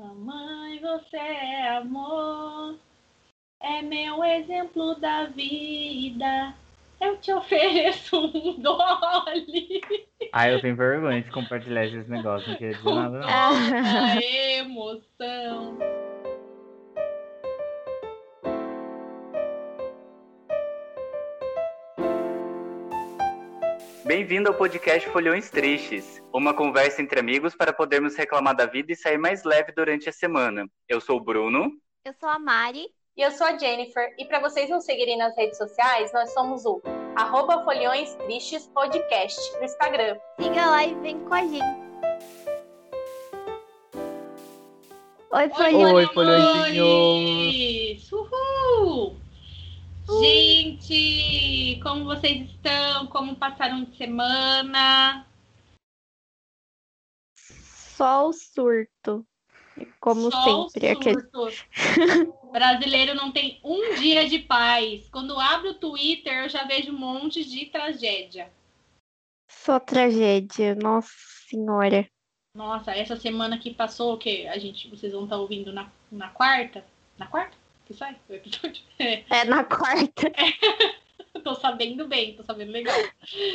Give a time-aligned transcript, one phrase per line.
[0.00, 2.74] Mamãe, você é amor,
[3.60, 6.54] é meu exemplo da vida.
[6.98, 9.82] Eu te ofereço um Dolly.
[10.32, 13.28] Ah, eu tenho vergonha de compartilhar esses negócios, não queria dizer nada, não.
[13.28, 15.78] A emoção.
[24.10, 28.96] Bem-vindo ao podcast Folhões Tristes, uma conversa entre amigos para podermos reclamar da vida e
[28.96, 30.66] sair mais leve durante a semana.
[30.88, 31.70] Eu sou o Bruno.
[32.04, 32.88] Eu sou a Mari.
[33.16, 34.12] E eu sou a Jennifer.
[34.18, 36.82] E para vocês nos seguirem nas redes sociais, nós somos o
[37.14, 40.18] arroba Folhões Tristes Podcast no Instagram.
[40.40, 41.62] Siga lá e vem com a gente.
[45.30, 45.94] Oi, Folhões.
[45.94, 48.10] Oi, Folhõezinhos.
[48.10, 49.19] Uhul!
[50.18, 53.06] Gente, como vocês estão?
[53.06, 55.24] Como passaram de semana?
[57.36, 59.24] Só o surto.
[60.00, 61.16] Como Só sempre.
[61.16, 61.66] O surto.
[62.50, 65.08] Brasileiro não tem um dia de paz.
[65.10, 68.50] Quando abro o Twitter, eu já vejo um monte de tragédia.
[69.48, 71.10] Só tragédia, nossa
[71.48, 72.08] senhora.
[72.54, 76.84] Nossa, essa semana que passou, que a gente, vocês vão estar ouvindo na, na quarta.
[77.16, 77.59] Na quarta?
[77.90, 78.84] Que sai o episódio?
[79.00, 80.30] É, é na quarta.
[81.32, 81.40] É.
[81.40, 82.94] tô sabendo bem, tô sabendo legal.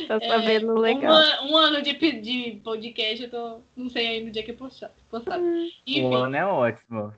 [0.08, 1.14] Tô sabendo é, legal.
[1.42, 3.60] Um, um, ano de, de podcast, eu tô.
[3.74, 4.92] Não sei aí no dia que postar.
[5.10, 5.38] postar.
[5.38, 5.70] Hum.
[5.88, 7.14] Um ano é ótimo.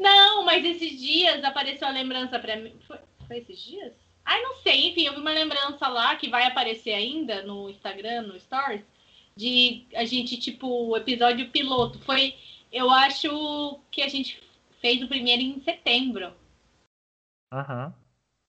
[0.00, 2.74] Não, mas esses dias apareceu a lembrança pra mim.
[2.86, 2.98] Foi,
[3.28, 3.92] foi esses dias?
[4.24, 8.22] Ai, não sei, enfim, eu vi uma lembrança lá que vai aparecer ainda no Instagram,
[8.22, 8.82] no Stories,
[9.36, 11.98] de a gente, tipo, o episódio piloto.
[12.00, 12.34] Foi,
[12.72, 14.43] eu acho que a gente
[14.84, 16.34] fez o primeiro em setembro.
[17.50, 17.86] Aham.
[17.86, 17.92] Uhum.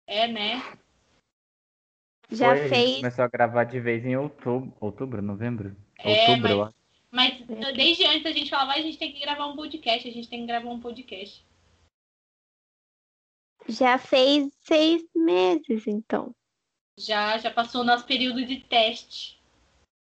[0.06, 0.78] É, né?
[2.30, 2.98] Já Foi, fez.
[2.98, 5.74] Começou a gravar de vez em outubro, outubro novembro?
[5.98, 6.76] É, outubro, mas...
[7.48, 10.28] Mas desde antes a gente falava, a gente tem que gravar um podcast, a gente
[10.28, 11.46] tem que gravar um podcast.
[13.70, 16.36] Já fez seis meses, então.
[17.00, 19.42] Já, já passou o nosso período de teste.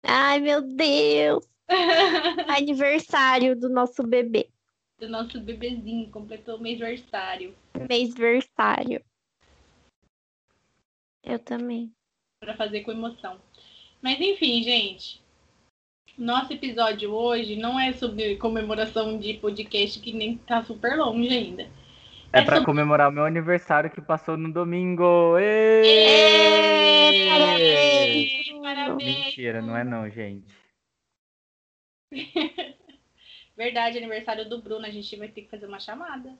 [0.02, 1.48] Ai, meu Deus!
[2.46, 4.50] Aniversário do nosso bebê.
[4.98, 7.54] Do nosso bebezinho, completou o mêsversário.
[7.88, 9.00] Mêsversário.
[11.22, 11.92] Eu também.
[12.40, 13.40] Pra fazer com emoção.
[14.02, 15.22] Mas enfim, gente.
[16.16, 21.62] Nosso episódio hoje não é sobre comemoração de podcast que nem tá super longe ainda.
[22.32, 22.64] É, é para sobre...
[22.66, 25.38] comemorar o meu aniversário que passou no domingo.
[25.38, 27.28] Êêêê!
[27.28, 28.60] Parabéns!
[28.60, 29.26] Parabéns!
[29.26, 30.52] Mentira, não é não, gente.
[33.58, 36.32] Verdade, aniversário do Bruno, a gente vai ter que fazer uma chamada.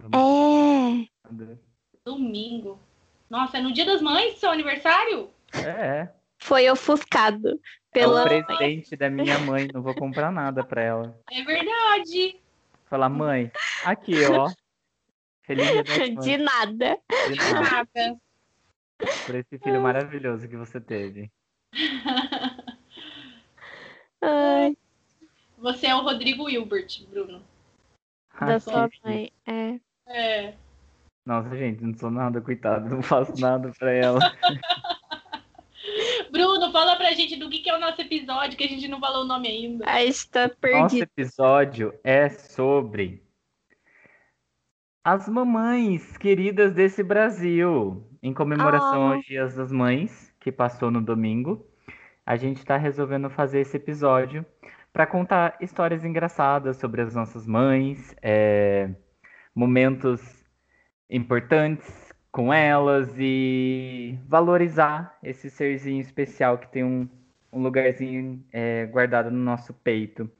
[0.00, 1.58] É.
[2.02, 2.80] Domingo.
[3.28, 5.30] Nossa, é no dia das mães seu aniversário?
[5.52, 6.08] É.
[6.38, 7.60] Foi ofuscado.
[7.92, 8.22] Pela...
[8.22, 11.20] É o presente da minha mãe, não vou comprar nada pra ela.
[11.30, 12.40] É verdade.
[12.86, 13.52] Falar, mãe,
[13.84, 14.50] aqui, ó.
[15.42, 16.24] Feliz dia das mães.
[16.24, 16.98] De nada.
[17.28, 18.20] De nada.
[19.26, 21.30] Por esse filho maravilhoso que você teve.
[24.22, 24.74] Ai.
[25.64, 27.42] Você é o Rodrigo Hilbert, Bruno.
[28.38, 29.80] Da sua mãe, é.
[30.06, 30.54] É.
[31.24, 34.20] Nossa, gente, não sou nada, coitado, não faço nada pra ela.
[36.30, 39.00] Bruno, fala pra gente do que, que é o nosso episódio, que a gente não
[39.00, 39.88] falou o nome ainda.
[39.88, 40.82] A gente tá perdido.
[40.82, 43.22] Nosso episódio é sobre
[45.02, 48.06] as mamães queridas desse Brasil.
[48.22, 49.12] Em comemoração Oh.
[49.14, 51.66] aos Dias das Mães, que passou no domingo,
[52.26, 54.44] a gente tá resolvendo fazer esse episódio
[54.94, 58.88] para contar histórias engraçadas sobre as nossas mães, é,
[59.52, 60.22] momentos
[61.10, 67.08] importantes com elas e valorizar esse serzinho especial que tem um,
[67.52, 70.30] um lugarzinho é, guardado no nosso peito.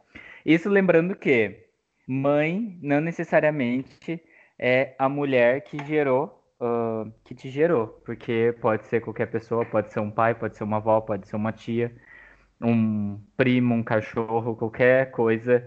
[0.47, 1.67] Isso lembrando que
[2.07, 4.23] mãe não necessariamente
[4.57, 9.93] é a mulher que gerou, uh, que te gerou, porque pode ser qualquer pessoa, pode
[9.93, 11.93] ser um pai, pode ser uma avó, pode ser uma tia,
[12.61, 15.65] um primo, um cachorro, qualquer coisa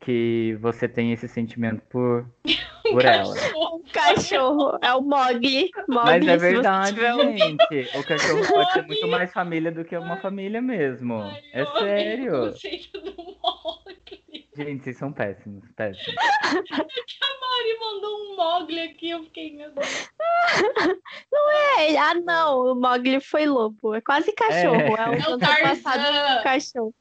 [0.00, 2.24] que você tem esse sentimento por,
[2.90, 3.34] por ela.
[3.54, 4.78] Um cachorro.
[4.82, 5.70] É o Mogli.
[5.86, 7.98] Mogli Mas é verdade, um- gente.
[7.98, 11.20] O cachorro pode ser muito mais família do que uma família mesmo.
[11.20, 12.32] Ai, É amei o sério.
[12.52, 13.79] conceito do Mogli.
[14.56, 16.14] Gente, vocês são péssimos, péssimos.
[16.42, 20.10] A Mari mandou um Mogli aqui, eu fiquei, meu Deus.
[21.78, 22.72] É, ah, não.
[22.72, 23.94] O Mogli foi lobo.
[23.94, 24.76] É quase cachorro.
[24.80, 25.08] É, É.
[25.08, 26.36] o É o Tarzan.
[26.36, 26.94] do cachorro.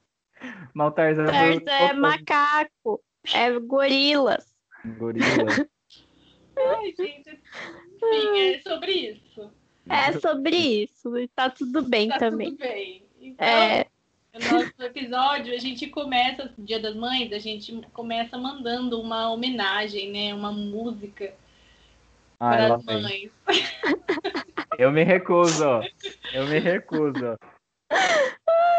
[0.73, 3.01] Mal Tarzan é macaco.
[3.33, 4.45] É gorilas.
[4.97, 5.25] gorila.
[6.57, 7.39] Ai, gente.
[8.01, 9.51] Enfim, é sobre isso.
[9.89, 11.17] É sobre isso.
[11.17, 12.51] E tá tudo bem Tá também.
[12.51, 13.05] tudo bem.
[13.19, 13.85] Então, É,
[14.33, 20.11] o nosso episódio, a gente começa, Dia das Mães, a gente começa mandando uma homenagem,
[20.11, 20.33] né?
[20.33, 21.33] Uma música
[22.39, 23.31] Ai, para as mães.
[24.77, 25.81] Eu me recuso.
[26.33, 27.37] Eu me recuso.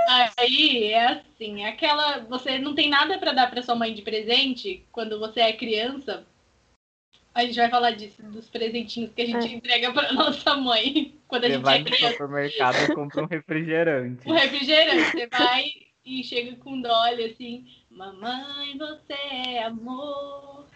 [0.09, 2.21] Aí é assim, aquela.
[2.21, 6.25] Você não tem nada para dar para sua mãe de presente quando você é criança.
[7.41, 11.45] A gente vai falar disso, dos presentinhos que a gente entrega para nossa mãe quando
[11.45, 12.13] a Você gente vai é no criança.
[12.13, 14.29] supermercado e compra um refrigerante.
[14.29, 15.11] Um refrigerante.
[15.11, 15.65] Você vai
[16.05, 20.67] e chega com dolly assim: Mamãe, você é amor.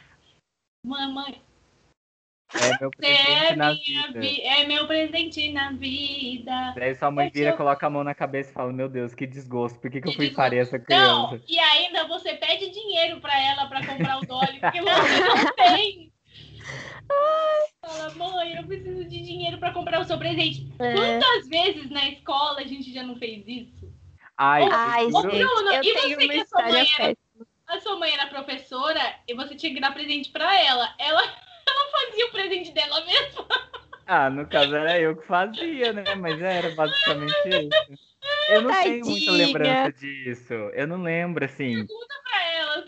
[0.86, 1.40] Mamãe,
[2.54, 4.20] É meu você é presente na minha vida.
[4.20, 6.72] vi é meu presente na vida.
[6.76, 9.14] Daí sua mãe Eu vira, te- coloca a mão na cabeça e fala, meu Deus,
[9.14, 10.36] que desgosto, por que, que eu fui desgosto.
[10.36, 10.84] parir essa Não,
[11.28, 11.44] criança?
[11.48, 16.13] e ainda você pede dinheiro pra ela pra comprar o Dolly, porque você não tem.
[17.80, 20.66] Fala, mãe, eu preciso de dinheiro pra comprar o seu presente.
[20.78, 20.94] É.
[20.94, 23.92] Quantas vezes na escola a gente já não fez isso?
[24.36, 26.88] Ai, Ai, eu Ô, gente, Bruno, eu e tenho você uma que a sua mãe
[26.98, 27.16] era,
[27.68, 30.94] a sua mãe era professora e você tinha que dar presente pra ela.
[30.98, 31.22] Ela,
[31.68, 33.46] ela fazia o presente dela mesma.
[34.06, 36.14] Ah, no caso era eu que fazia, né?
[36.14, 38.02] Mas era basicamente isso.
[38.50, 39.46] Eu não tenho muita Tadinha.
[39.46, 40.52] lembrança disso.
[40.52, 41.78] Eu não lembro, assim.
[41.78, 41.86] Ela,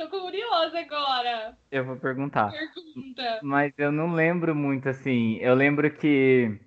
[0.02, 1.56] eu tô curiosa agora.
[1.70, 2.50] Eu vou perguntar.
[2.50, 3.40] Pergunta.
[3.42, 5.36] Mas eu não lembro muito, assim.
[5.36, 6.58] Eu lembro que.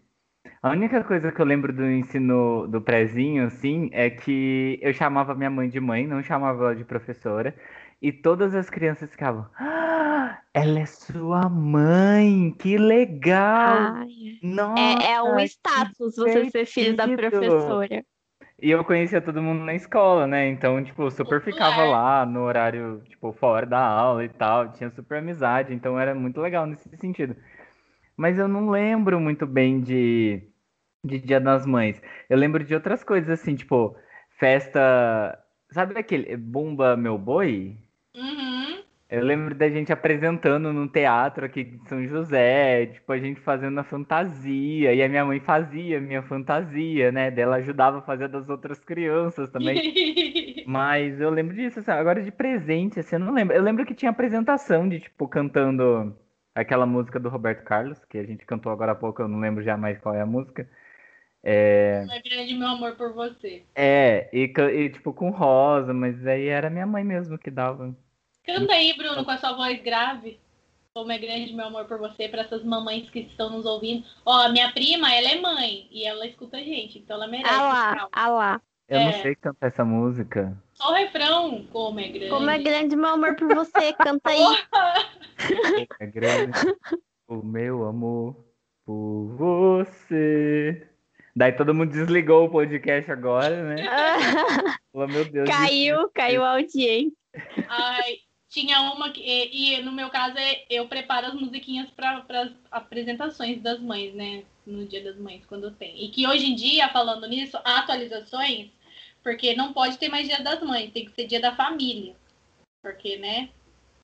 [0.61, 5.35] A única coisa que eu lembro do ensino do prezinho, assim, é que eu chamava
[5.35, 7.55] minha mãe de mãe, não chamava ela de professora.
[8.01, 9.45] E todas as crianças ficavam.
[9.57, 12.53] Ah, ela é sua mãe!
[12.57, 13.93] Que legal!
[13.95, 15.05] Ai, Nossa!
[15.05, 18.05] é, é um status você ser filho da professora.
[18.61, 20.47] E eu conhecia todo mundo na escola, né?
[20.49, 22.19] Então, tipo, eu super ficava Popular.
[22.21, 24.71] lá no horário, tipo, fora da aula e tal.
[24.73, 27.35] Tinha super amizade, então era muito legal nesse sentido.
[28.17, 30.43] Mas eu não lembro muito bem de,
[31.03, 32.01] de Dia das Mães.
[32.29, 33.95] Eu lembro de outras coisas, assim, tipo,
[34.39, 35.39] festa.
[35.71, 37.77] Sabe aquele Bumba Meu Boi?
[38.15, 38.58] Uhum.
[39.09, 43.79] Eu lembro da gente apresentando num teatro aqui de São José, tipo, a gente fazendo
[43.79, 47.31] a fantasia, e a minha mãe fazia a minha fantasia, né?
[47.31, 49.83] Dela ajudava a fazer das outras crianças também.
[50.63, 53.55] Mas eu lembro disso, assim, agora de presente, assim, eu não lembro.
[53.55, 56.15] Eu lembro que tinha apresentação de, tipo, cantando
[56.53, 59.63] aquela música do Roberto Carlos, que a gente cantou agora há pouco, eu não lembro
[59.63, 60.69] já mais qual é a música.
[61.43, 63.63] É, É grande meu amor por você.
[63.73, 67.95] é e, e, tipo, com rosa, mas aí era minha mãe mesmo que dava.
[68.45, 70.39] Canta aí, Bruno, com a sua voz grave.
[70.93, 74.03] Como é grande meu amor por você, para essas mamães que estão nos ouvindo.
[74.25, 77.49] Ó, a minha prima, ela é mãe e ela escuta a gente, então ela merece.
[77.53, 78.09] Ah lá, calma.
[78.11, 78.61] ah lá.
[78.87, 79.21] Eu não É.
[79.21, 80.57] sei cantar essa música.
[80.73, 82.29] Só o refrão, como é grande.
[82.29, 84.41] Como é grande meu amor por você, canta aí.
[85.99, 86.57] É grande
[87.27, 88.35] o meu amor
[88.83, 90.87] por você.
[91.35, 93.83] Daí todo mundo desligou o podcast agora, né?
[94.91, 95.47] Falou, meu Deus.
[95.47, 97.15] caiu, caiu a audiência.
[97.69, 98.17] Ai,
[98.49, 99.21] tinha uma que.
[99.21, 104.13] E, e no meu caso, é- eu preparo as musiquinhas para as apresentações das mães,
[104.13, 104.43] né?
[104.65, 106.03] No Dia das Mães, quando tem.
[106.03, 108.69] E que hoje em dia, falando nisso, há atualizações,
[109.23, 112.15] porque não pode ter mais Dia das Mães, tem que ser Dia da Família.
[112.81, 113.49] Porque, né?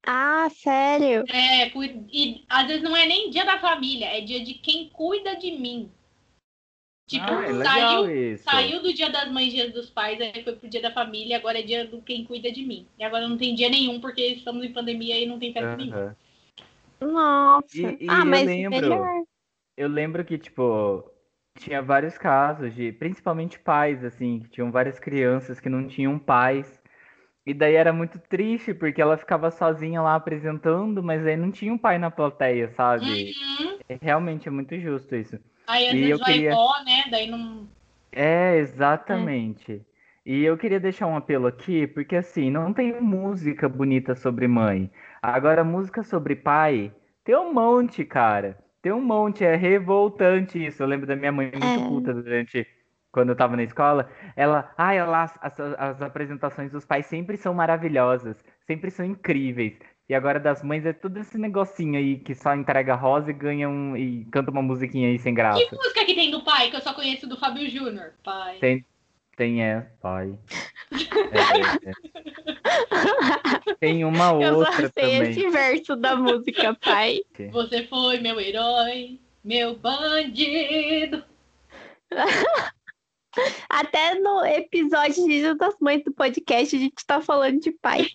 [0.03, 1.23] Ah, sério?
[1.29, 1.71] É,
[2.11, 5.51] e às vezes não é nem Dia da Família, é dia de quem cuida de
[5.51, 5.91] mim.
[7.07, 8.37] Tipo, Ah, é saiu.
[8.37, 11.59] Saiu do dia das mães, dia dos pais, aí foi pro dia da família, agora
[11.59, 12.87] é dia do quem cuida de mim.
[12.97, 16.15] E agora não tem dia nenhum, porque estamos em pandemia e não tem festa nenhuma.
[17.01, 17.11] Aham.
[17.11, 17.77] Nossa.
[17.77, 18.81] E- e ah, eu mas lembro.
[18.81, 19.23] melhor.
[19.77, 21.09] Eu lembro que, tipo,
[21.57, 26.81] tinha vários casos de, principalmente pais, assim, que tinham várias crianças que não tinham pais.
[27.45, 31.73] E daí era muito triste, porque ela ficava sozinha lá apresentando, mas aí não tinha
[31.73, 33.35] um pai na plateia, sabe?
[33.59, 33.77] Uhum.
[33.89, 35.39] É, Realmente é muito justo isso.
[35.67, 37.03] Aí às E vezes vai queria- vó, né?
[37.09, 37.67] Daí não.
[38.11, 39.81] É, exatamente.
[40.25, 44.89] E eu queria deixar um apelo aqui, porque assim, não tem música bonita sobre mãe.
[45.21, 46.91] Agora, música sobre pai,
[47.23, 48.57] tem um monte, cara.
[48.81, 50.81] Tem um monte, é revoltante isso.
[50.81, 51.87] Eu lembro da minha mãe muito É.
[51.87, 52.65] puta durante
[53.11, 54.09] quando eu tava na escola.
[54.35, 59.77] Ela, ai, ela, as, as apresentações dos pais sempre são maravilhosas, sempre são incríveis.
[60.07, 63.67] E agora das mães é tudo esse negocinho aí que só entrega rosa e ganha
[63.67, 65.59] um e canta uma musiquinha aí sem graça.
[65.59, 68.13] Que música que tem do pai, que eu só conheço do Fábio Júnior?
[68.23, 68.59] Pai.
[68.59, 68.85] Tem,
[69.35, 70.37] tem é, pai.
[71.31, 71.93] É, é.
[73.79, 75.31] Tem uma Eu só outra sei também.
[75.31, 77.21] esse verso da música, pai.
[77.51, 81.23] Você foi meu herói, meu bandido.
[83.69, 88.07] Até no episódio de Dia das Mães do podcast a gente tá falando de pai.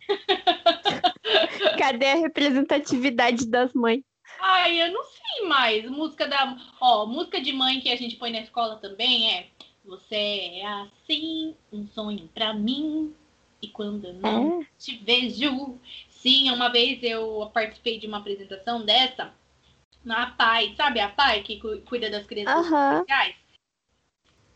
[1.79, 4.03] Cadê a representatividade das mães?
[4.41, 5.89] Ai, eu não sei mais.
[5.91, 6.57] Música da.
[6.81, 9.47] Ó, música de mãe que a gente põe na escola também é.
[9.85, 13.15] Você é assim, um sonho pra mim.
[13.63, 14.67] E quando eu não É.
[14.79, 15.79] te vejo.
[16.11, 19.33] Sim, uma vez eu participei de uma apresentação dessa
[20.05, 22.95] na PAI, sabe a PAI que cu- cuida das crianças Aham.
[22.95, 23.37] especiais?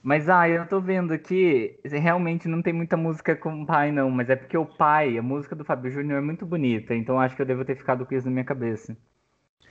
[0.04, 4.10] Mas, ah, eu tô vendo aqui, realmente não tem muita música com o pai, não.
[4.10, 6.94] Mas é porque o pai, a música do Fábio Júnior é muito bonita.
[6.94, 8.94] Então acho que eu devo ter ficado com isso na minha cabeça.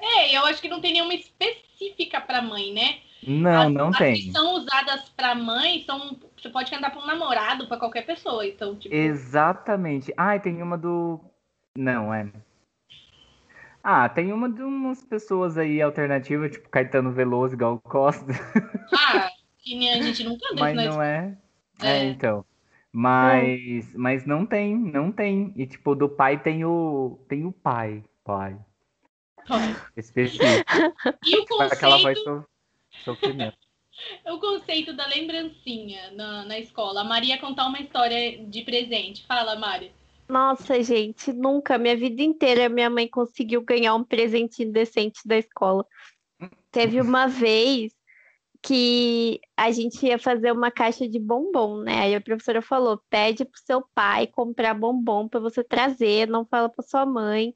[0.01, 2.97] É, eu acho que não tem nenhuma específica pra mãe, né?
[3.27, 4.15] Não, as, não as tem.
[4.15, 6.17] que são usadas pra mãe são.
[6.35, 8.43] Você pode cantar pra um namorado, pra qualquer pessoa.
[8.43, 8.93] Então, tipo.
[8.93, 10.11] Exatamente.
[10.17, 11.19] Ah, tem uma do.
[11.77, 12.27] Não, é.
[13.83, 18.33] Ah, tem uma de umas pessoas aí alternativas, tipo Caetano Veloso, Gal Costa,
[18.93, 19.29] Ah,
[19.63, 21.37] que nem a gente nunca viu mas na não é.
[21.81, 22.03] É, É.
[22.05, 22.45] então.
[22.91, 25.51] Mas, mas não tem, não tem.
[25.55, 28.59] E tipo, do pai tem o tem o pai, pai,
[29.97, 30.43] específico,
[31.25, 32.47] E o com aquela voz conceito,
[32.91, 33.57] so, sofrimento.
[34.27, 37.01] o conceito da lembrancinha na, na escola.
[37.01, 39.25] A Maria contar uma história de presente.
[39.25, 39.91] Fala, Mari.
[40.29, 45.85] Nossa, gente, nunca, minha vida inteira, minha mãe conseguiu ganhar um presentinho decente da escola.
[46.71, 47.91] Teve uma vez
[48.63, 51.99] que a gente ia fazer uma caixa de bombom, né?
[52.03, 56.69] Aí a professora falou: pede pro seu pai comprar bombom para você trazer, não fala
[56.69, 57.53] pra sua mãe.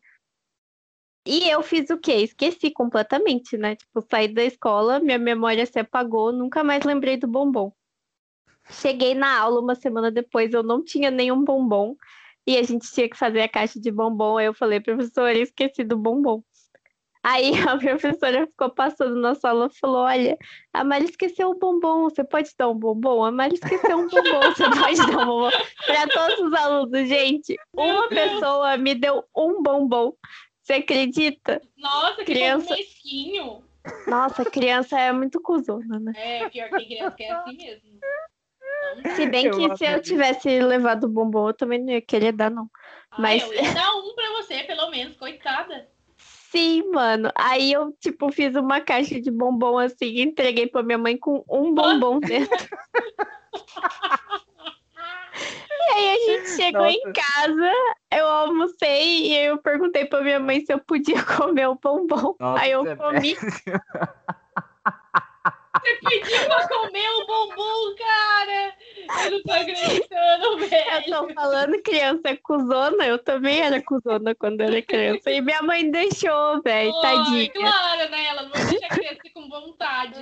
[1.25, 2.13] E eu fiz o quê?
[2.23, 3.75] Esqueci completamente, né?
[3.75, 7.71] Tipo, saí da escola, minha memória se apagou, nunca mais lembrei do bombom.
[8.69, 11.95] Cheguei na aula uma semana depois, eu não tinha nenhum bombom.
[12.45, 14.37] E a gente tinha que fazer a caixa de bombom.
[14.37, 16.41] Aí eu falei, professora, esqueci do bombom.
[17.27, 20.37] Aí a professora ficou passando na sala e falou: Olha,
[20.71, 23.21] a Mari esqueceu o bombom, você pode dar um bombom?
[23.25, 25.49] A Mari esqueceu um bombom, você pode dar um bombom?
[25.85, 30.13] Para todos os alunos, gente, uma pessoa me deu um bombom.
[30.63, 31.61] Você acredita?
[31.77, 33.61] Nossa, que Criança- mesquinho.
[34.07, 36.13] Nossa, criança é muito cuzona, né?
[36.15, 37.99] É, pior que criança que é assim mesmo.
[39.15, 42.31] Se bem Eu que se eu tivesse levado o bombom, eu também não ia querer
[42.31, 42.69] dar, não.
[43.11, 45.89] Ah, Mas- eu ia dar um pra você, pelo menos, coitada.
[46.51, 47.31] Sim, mano.
[47.35, 51.43] Aí eu, tipo, fiz uma caixa de bombom assim e entreguei pra minha mãe com
[51.49, 52.55] um bombom dentro.
[55.89, 57.13] E aí a gente chegou em Nossa.
[57.13, 57.71] casa,
[58.11, 62.35] eu almocei e eu perguntei pra minha mãe se eu podia comer o bombom.
[62.39, 63.35] Nossa, aí eu é comi.
[63.35, 63.81] péssimo.
[65.87, 68.75] Você pediu pra comer o bombom, cara!
[69.25, 71.05] Eu não tô acreditando, Eu velho.
[71.09, 75.31] tô falando criança é cuzona, eu também era cuzona quando era criança.
[75.31, 77.51] E minha mãe deixou, velho, Ai, tadinha.
[77.53, 78.25] claro, né?
[78.25, 80.19] Ela não vai deixar a criança com vontade.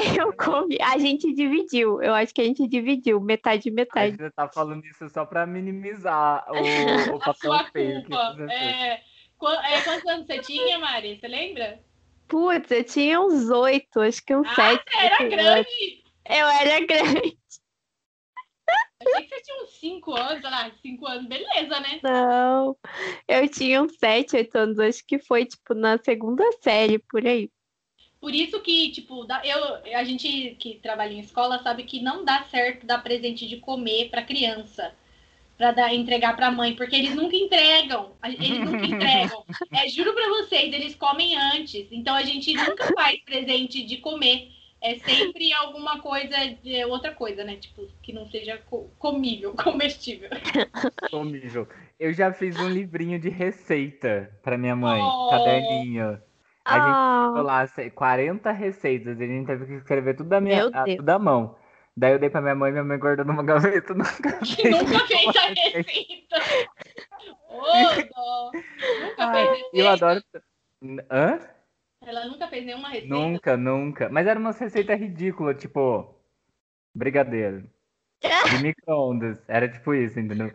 [0.00, 0.76] Aí eu comi.
[0.82, 4.16] A gente dividiu, eu acho que a gente dividiu, metade metade.
[4.16, 8.34] você tá falando isso só pra minimizar o, o papel feio que culpa.
[8.36, 8.52] você.
[8.52, 11.16] É, é, quantos anos você tinha, Mari?
[11.20, 11.78] Você lembra?
[12.28, 14.84] Putz, eu tinha uns oito, acho que uns Ah, sete.
[14.86, 16.04] você era oito grande!
[16.28, 17.38] Eu era grande.
[19.00, 22.00] Achei que você tinha uns 5 anos, sei lá, 5 anos, beleza, né?
[22.02, 22.76] Não,
[23.28, 27.48] eu tinha uns sete, oito anos, acho que foi, tipo, na segunda série, por aí.
[28.20, 32.42] Por isso que, tipo, eu, a gente que trabalha em escola sabe que não dá
[32.50, 34.92] certo dar presente de comer pra criança.
[35.58, 38.12] Pra dar, entregar pra mãe, porque eles nunca entregam.
[38.22, 39.44] a- Eles nunca entregam.
[39.72, 41.88] É, juro pra vocês, eles comem antes.
[41.90, 44.48] Então a gente nunca faz presente de comer.
[44.80, 47.56] É sempre alguma coisa de outra coisa, né?
[47.56, 50.30] Tipo, que não seja co- comível, comestível.
[51.10, 51.66] Comível.
[51.98, 55.28] Eu já fiz um livrinho de receita pra minha mãe, Oh.
[55.30, 56.20] caderninho.
[56.64, 60.40] A gente Ah, ficou lá sei, 40 receitas, a gente teve que escrever tudo da
[60.40, 61.56] minha, a- tudo à mão.
[61.98, 65.04] Daí eu dei pra minha mãe, minha mãe guardou numa gaveta, nunca Que fez nunca
[65.06, 66.36] fez a receita.
[67.48, 67.62] Ô,
[68.14, 68.52] dó.
[69.02, 69.76] Nunca Ai, fez receita.
[69.76, 70.22] Eu adoro.
[71.10, 71.40] Hã?
[72.06, 73.12] Ela nunca fez nenhuma receita.
[73.12, 74.08] Nunca, nunca.
[74.10, 76.14] Mas era uma receita ridícula, tipo,
[76.94, 77.68] brigadeiro.
[78.22, 78.22] De
[78.62, 79.42] micro-ondas.
[79.48, 80.52] Era tipo isso, entendeu?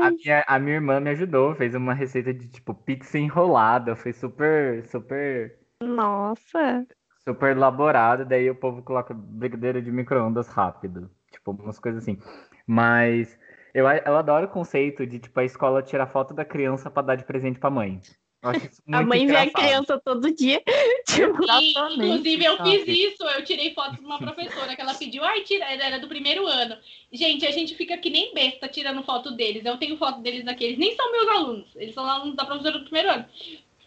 [0.00, 3.94] A minha, a minha irmã me ajudou, fez uma receita de tipo pizza enrolada.
[3.94, 6.86] Foi super, super, nossa.
[7.26, 8.24] Super elaborada.
[8.24, 11.10] Daí o povo coloca brigadeiro de micro-ondas rápido.
[11.32, 12.18] Tipo, umas coisas assim.
[12.66, 13.38] Mas
[13.74, 17.16] eu, eu adoro o conceito de, tipo, a escola tirar foto da criança pra dar
[17.16, 18.00] de presente pra mãe.
[18.92, 19.52] A mãe vê a engraçado.
[19.64, 20.62] criança todo dia.
[21.06, 22.78] Tipo, E, inclusive, eu sabe?
[22.84, 23.24] fiz isso.
[23.24, 25.24] Eu tirei foto de uma professora que ela pediu.
[25.24, 26.76] Ai, tira, era do primeiro ano.
[27.12, 29.64] Gente, a gente fica que nem besta tirando foto deles.
[29.64, 30.64] Eu tenho foto deles aqui.
[30.64, 31.66] Eles nem são meus alunos.
[31.76, 33.24] Eles são alunos da professora do primeiro ano.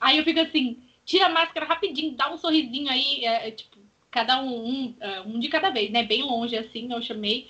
[0.01, 3.25] Aí eu fico assim, tira a máscara rapidinho, dá um sorrisinho aí.
[3.25, 3.77] é, é, tipo,
[4.11, 6.03] cada um, um, é, um de cada vez, né?
[6.03, 7.49] Bem longe assim, eu chamei.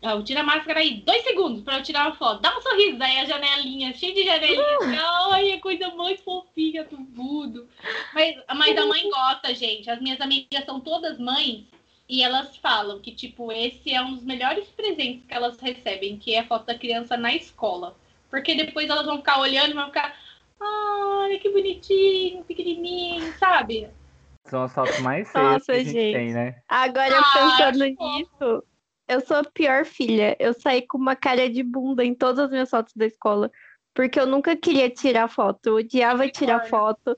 [0.00, 2.40] Ah, eu tiro a máscara aí, dois segundos pra eu tirar uma foto.
[2.40, 5.02] Dá um sorriso, aí a janelinha, cheia de janelinha.
[5.32, 7.68] Ai, é coisa mais fofinha, tudo.
[8.14, 9.90] Mas, mas a mãe gosta, gente.
[9.90, 11.64] As minhas amigas são todas mães.
[12.08, 16.34] E elas falam que, tipo, esse é um dos melhores presentes que elas recebem, que
[16.34, 17.96] é a foto da criança na escola.
[18.28, 20.16] Porque depois elas vão ficar olhando e vão ficar,
[20.62, 23.88] olha que bonitinho, pequenininho, sabe?
[24.44, 26.12] São as fotos mais feias Nossa, que a gente, gente.
[26.12, 26.62] tem, né?
[26.68, 28.64] Agora, Ah, pensando nisso,
[29.08, 30.36] eu sou a pior filha.
[30.38, 33.50] Eu saí com uma cara de bunda em todas as minhas fotos da escola.
[33.94, 35.66] Porque eu nunca queria tirar foto.
[35.66, 37.16] Eu odiava tirar foto.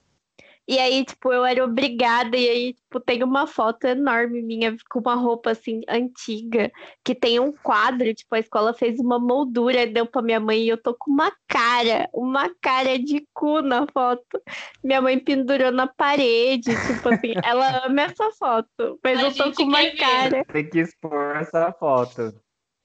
[0.66, 2.36] E aí, tipo, eu era obrigada.
[2.36, 6.72] E aí, tipo, tem uma foto enorme minha com uma roupa, assim, antiga.
[7.04, 8.12] Que tem um quadro.
[8.14, 10.62] Tipo, a escola fez uma moldura, deu pra minha mãe.
[10.62, 14.40] E eu tô com uma cara, uma cara de cu na foto.
[14.82, 16.70] Minha mãe pendurou na parede.
[16.86, 18.98] Tipo assim, ela ama essa foto.
[19.04, 19.96] Mas A eu tô com uma ver.
[19.96, 20.44] cara.
[20.46, 22.32] Tem que expor essa foto.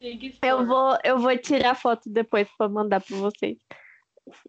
[0.02, 0.50] Tem que expor.
[0.50, 3.58] Eu vou, eu vou tirar foto depois pra mandar pra vocês.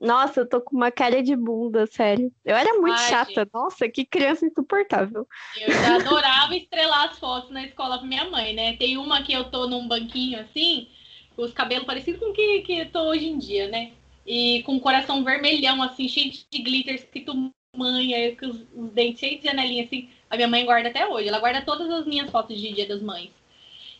[0.01, 2.33] Nossa, eu tô com uma cara de bunda, sério.
[2.45, 3.41] Eu era muito Ai, chata.
[3.41, 3.51] gente.
[3.53, 5.27] Nossa, que criança insuportável.
[5.57, 8.77] Eu já adorava estrelar as fotos na escola pra minha mãe, né?
[8.77, 10.89] Tem uma que eu tô num banquinho assim,
[11.37, 13.93] com os cabelos parecidos com o que, que eu tô hoje em dia, né?
[14.27, 18.91] E com o coração vermelhão, assim, cheio de glitter, escrito mãe, aí com os, os
[18.91, 20.09] dentes cheios de janelinha, assim.
[20.29, 21.29] A minha mãe guarda até hoje.
[21.29, 23.31] Ela guarda todas as minhas fotos de Dia das Mães.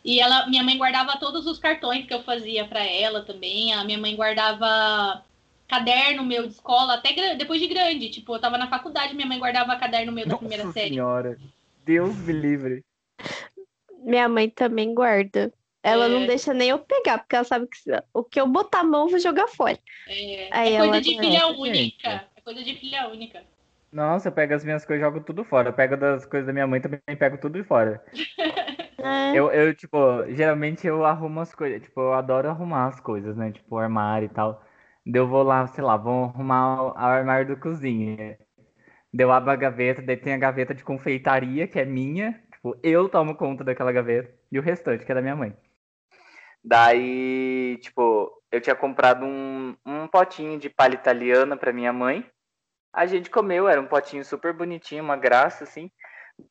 [0.05, 3.73] E ela, minha mãe guardava todos os cartões que eu fazia pra ela também.
[3.73, 5.25] A minha mãe guardava
[5.71, 8.11] caderno meu de escola, até depois de grande.
[8.11, 10.91] Tipo, eu tava na faculdade, minha mãe guardava caderno meu da primeira Nossa série.
[10.91, 11.39] senhora.
[11.85, 12.85] Deus me livre.
[14.03, 15.53] Minha mãe também guarda.
[15.83, 16.27] Ela não É.
[16.27, 19.05] deixa nem eu pegar, porque ela sabe que se- o que eu botar a mão,
[19.05, 19.79] eu vou jogar fora.
[20.09, 21.59] É, Aí é coisa ela de filha gente.
[21.61, 22.25] única.
[22.37, 23.43] É coisa de filha única.
[23.93, 25.69] Nossa, eu pego as minhas coisas e jogo tudo fora.
[25.71, 28.05] Eu pego das coisas da minha mãe também pego tudo fora.
[29.03, 29.33] É.
[29.35, 29.97] Eu, eu, tipo,
[30.29, 31.81] geralmente eu arrumo as coisas.
[31.81, 33.51] Tipo, eu adoro arrumar as coisas, né?
[33.51, 34.63] Tipo, o armário e tal.
[35.07, 38.39] Daí eu vou lá, sei lá, vou arrumar o armário do cozinha.
[39.13, 42.41] Daí eu abro a gaveta, daí tem a gaveta de confeitaria, que é minha.
[42.53, 44.33] Tipo, eu tomo conta daquela gaveta.
[44.53, 45.57] E o restante, que é da minha mãe.
[46.63, 52.29] Daí, tipo, eu tinha comprado um, um potinho de palha italiana pra minha mãe.
[52.93, 55.91] A gente comeu, era um potinho super bonitinho, uma graça, assim.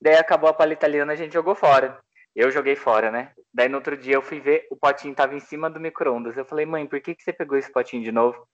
[0.02, 2.00] Daí acabou a palha italiana, a gente jogou fora.
[2.36, 3.34] Eu joguei fora, né?
[3.54, 6.38] Daí no outro dia eu fui ver, o potinho tava em cima do micro-ondas.
[6.38, 8.48] Eu falei, mãe, por que, que você pegou esse potinho de novo?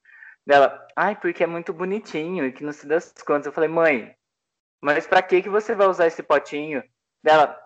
[0.46, 3.48] Dela, ai, porque é muito bonitinho e que não se dá contas.
[3.48, 4.16] Eu falei, mãe,
[4.82, 6.84] mas pra que, que você vai usar esse potinho?
[7.24, 7.60] Dela,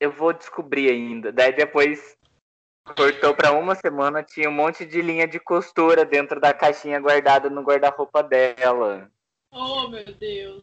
[0.00, 1.32] eu vou descobrir ainda.
[1.32, 2.16] Daí depois
[2.96, 7.50] cortou pra uma semana, tinha um monte de linha de costura dentro da caixinha guardada
[7.50, 9.10] no guarda-roupa dela.
[9.52, 10.62] Oh, meu Deus.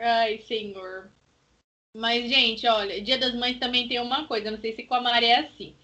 [0.00, 1.10] Ai, senhor.
[1.96, 5.00] Mas, gente, olha, Dia das Mães também tem uma coisa, não sei se com a
[5.00, 5.74] Mari é assim.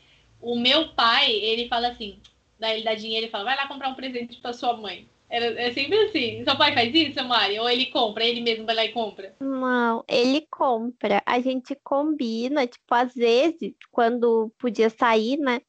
[0.41, 2.21] O meu pai, ele fala assim,
[2.59, 5.09] daí ele dá dinheiro e fala, vai lá comprar um presente pra sua mãe.
[5.29, 6.45] Era, é sempre assim.
[6.45, 7.59] Seu pai faz isso, Mari?
[7.59, 9.35] Ou ele compra, ele mesmo vai lá e compra?
[9.41, 11.21] Não, ele compra.
[11.27, 15.61] A gente combina, tipo, às vezes, quando podia sair, né?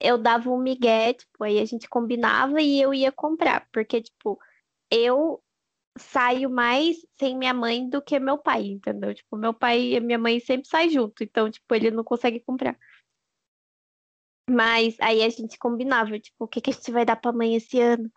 [0.00, 3.68] Eu dava um migué, tipo, aí a gente combinava e eu ia comprar.
[3.70, 4.38] Porque, tipo,
[4.90, 5.43] eu
[5.96, 9.14] saio mais sem minha mãe do que meu pai, entendeu?
[9.14, 12.76] Tipo, meu pai e minha mãe sempre saem junto, então, tipo, ele não consegue comprar.
[14.48, 17.54] Mas aí a gente combinava, tipo, o que que a gente vai dar pra mãe
[17.54, 18.10] esse ano?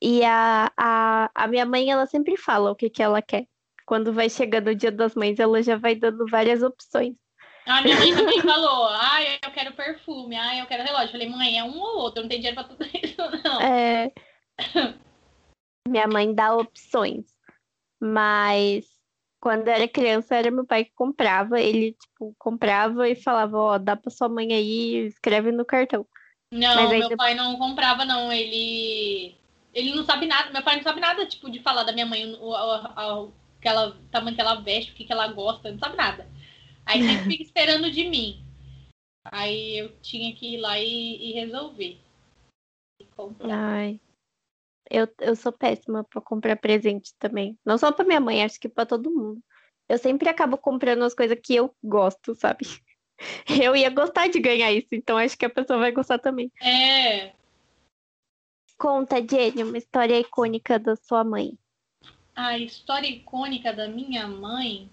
[0.00, 3.46] E a, a, a minha mãe, ela sempre fala o que que ela quer.
[3.86, 7.14] Quando vai chegando o dia das mães, ela já vai dando várias opções.
[7.66, 11.06] A minha mãe também falou, ai, eu quero perfume, ai, eu quero relógio.
[11.08, 13.60] Eu falei, mãe, é um ou outro, não tenho dinheiro pra tudo isso, não.
[13.60, 14.12] É,
[15.86, 17.26] Minha mãe dá opções,
[18.00, 18.86] mas
[19.40, 21.60] quando eu era criança era meu pai que comprava.
[21.60, 26.06] Ele, tipo, comprava e falava, ó, dá pra sua mãe aí, escreve no cartão.
[26.50, 28.32] Não, meu depois- pai não comprava, não.
[28.32, 29.34] Ele.
[29.74, 30.50] Ele não sabe nada.
[30.50, 33.68] Meu pai não sabe nada, tipo, de falar da minha mãe, o, o, o, que
[33.68, 36.26] ela, tamanho que ela veste, o que, que ela gosta, não sabe nada.
[36.86, 38.42] Aí sempre fica esperando de mim.
[39.26, 41.98] Aí eu tinha que ir lá e, e resolver.
[43.00, 43.50] E comprar.
[43.52, 44.00] Ai,
[44.94, 47.58] eu, eu sou péssima pra comprar presente também.
[47.64, 49.42] Não só pra minha mãe, acho que pra todo mundo.
[49.88, 52.64] Eu sempre acabo comprando as coisas que eu gosto, sabe?
[53.62, 56.50] Eu ia gostar de ganhar isso, então acho que a pessoa vai gostar também.
[56.60, 57.32] É.
[58.76, 61.56] Conta, Jenny, uma história icônica da sua mãe.
[62.34, 64.90] A história icônica da minha mãe.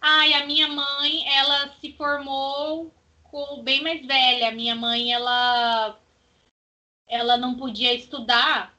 [0.00, 2.92] Ai, a minha mãe, ela se formou
[3.24, 4.48] com bem mais velha.
[4.48, 5.98] A minha mãe, ela
[7.08, 8.75] ela não podia estudar,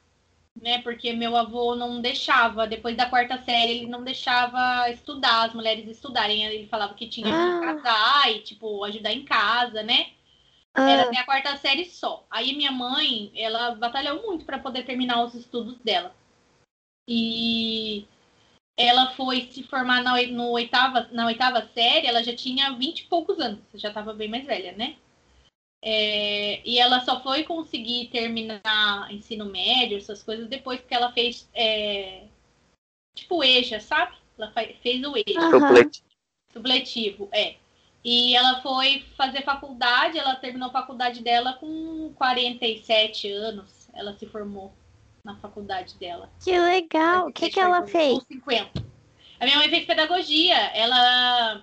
[0.62, 0.80] né?
[0.82, 2.66] Porque meu avô não deixava.
[2.66, 6.44] Depois da quarta série, ele não deixava estudar, as mulheres estudarem.
[6.44, 7.60] Ele falava que tinha que Ah.
[7.60, 10.10] casar e, tipo, ajudar em casa, né?
[10.74, 12.24] Era Ah, até a quarta série só.
[12.30, 16.14] Aí minha mãe, ela batalhou muito para poder terminar os estudos dela.
[17.08, 18.06] E
[18.76, 23.04] ela foi se formar na, no oitava, na oitava série, ela já tinha vinte e
[23.06, 24.96] poucos anos, já estava bem mais velha, né?
[25.80, 31.48] É, e ela só foi conseguir terminar ensino médio, essas coisas, depois que ela fez
[31.54, 32.24] é,
[33.14, 34.16] tipo EJA, sabe?
[34.36, 35.40] Ela fez o EJA.
[35.40, 35.90] Aham.
[36.52, 37.56] Supletivo, é.
[38.04, 43.88] E ela foi fazer faculdade, ela terminou a faculdade dela com 47 anos.
[43.92, 44.72] Ela se formou
[45.24, 46.30] na faculdade dela.
[46.42, 47.28] Que legal.
[47.28, 48.18] O que, que ela fez?
[48.18, 48.84] Com 50.
[49.40, 50.56] A minha mãe fez pedagogia.
[50.56, 51.62] Ela,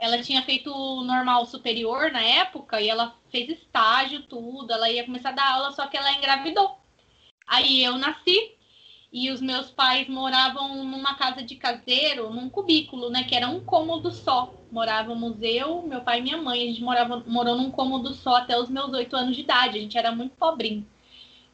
[0.00, 0.70] ela tinha feito
[1.02, 4.72] normal superior na época e ela fez estágio, tudo.
[4.72, 6.78] Ela ia começar a dar aula, só que ela engravidou.
[7.46, 8.56] Aí eu nasci
[9.12, 13.24] e os meus pais moravam numa casa de caseiro, num cubículo, né?
[13.24, 14.54] Que era um cômodo só.
[14.70, 16.62] Morávamos eu, meu pai e minha mãe.
[16.62, 19.78] A gente morava, morou num cômodo só até os meus oito anos de idade.
[19.78, 20.86] A gente era muito pobrinho.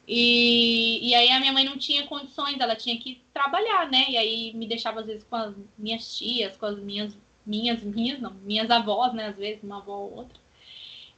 [0.07, 4.07] E, e aí a minha mãe não tinha condições, ela tinha que trabalhar, né?
[4.09, 8.21] E aí me deixava às vezes com as minhas tias, com as minhas, minhas, minhas,
[8.21, 9.29] não, minhas avós, né?
[9.29, 10.39] Às vezes uma avó ou outra.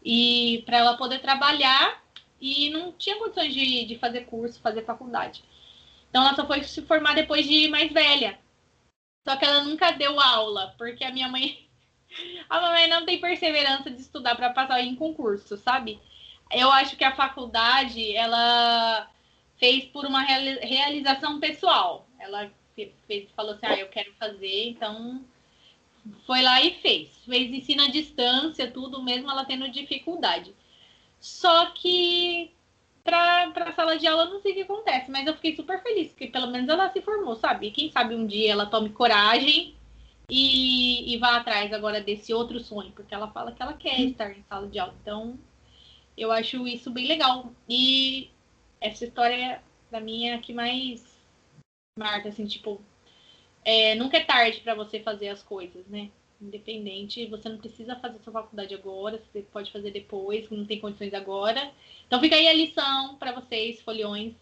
[0.05, 2.03] E para ela poder trabalhar
[2.41, 5.43] e não tinha condições de, de fazer curso, fazer faculdade.
[6.09, 8.39] Então ela só foi se formar depois de mais velha.
[9.27, 11.67] Só que ela nunca deu aula, porque a minha mãe.
[12.49, 16.01] A mamãe não tem perseverança de estudar para passar em concurso, sabe?
[16.51, 19.11] Eu acho que a faculdade ela
[19.59, 22.09] fez por uma realização pessoal.
[22.19, 22.51] Ela
[23.07, 25.23] fez, falou assim: ah, eu quero fazer, então
[26.27, 27.11] foi lá e fez.
[27.25, 30.55] Fez ensino à distância, tudo mesmo ela tendo dificuldade.
[31.21, 32.53] Só que
[33.05, 36.09] para a sala de aula, não sei o que acontece, mas eu fiquei super feliz,
[36.09, 37.71] porque pelo menos ela se formou, sabe?
[37.71, 39.75] Quem sabe um dia ela tome coragem
[40.29, 44.31] e, e vá atrás agora desse outro sonho, porque ela fala que ela quer estar
[44.31, 44.95] em sala de aula.
[45.01, 45.39] Então,
[46.17, 47.51] eu acho isso bem legal.
[47.69, 48.31] E
[48.81, 51.03] essa história é da minha que mais
[51.99, 52.81] marca, assim, tipo,
[53.69, 56.11] é, nunca é tarde para você fazer as coisas, né?
[56.41, 61.13] independente, você não precisa fazer sua faculdade agora, você pode fazer depois, não tem condições
[61.13, 61.71] agora.
[62.07, 64.35] Então fica aí a lição para vocês, foliões,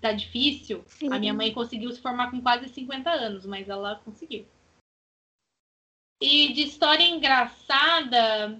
[0.00, 0.82] tá difícil.
[0.86, 1.12] Sim.
[1.12, 4.46] A minha mãe conseguiu se formar com quase 50 anos, mas ela conseguiu.
[6.22, 8.58] E de história engraçada,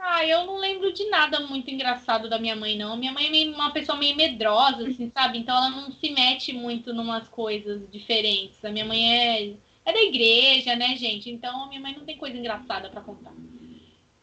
[0.00, 2.96] ah, eu não lembro de nada muito engraçado da minha mãe, não.
[2.96, 5.38] Minha mãe é meio, uma pessoa meio medrosa, assim, sabe?
[5.38, 8.64] Então ela não se mete muito em umas coisas diferentes.
[8.64, 9.56] A minha mãe é
[9.88, 11.30] é da igreja, né, gente?
[11.30, 13.32] Então a minha mãe não tem coisa engraçada para contar.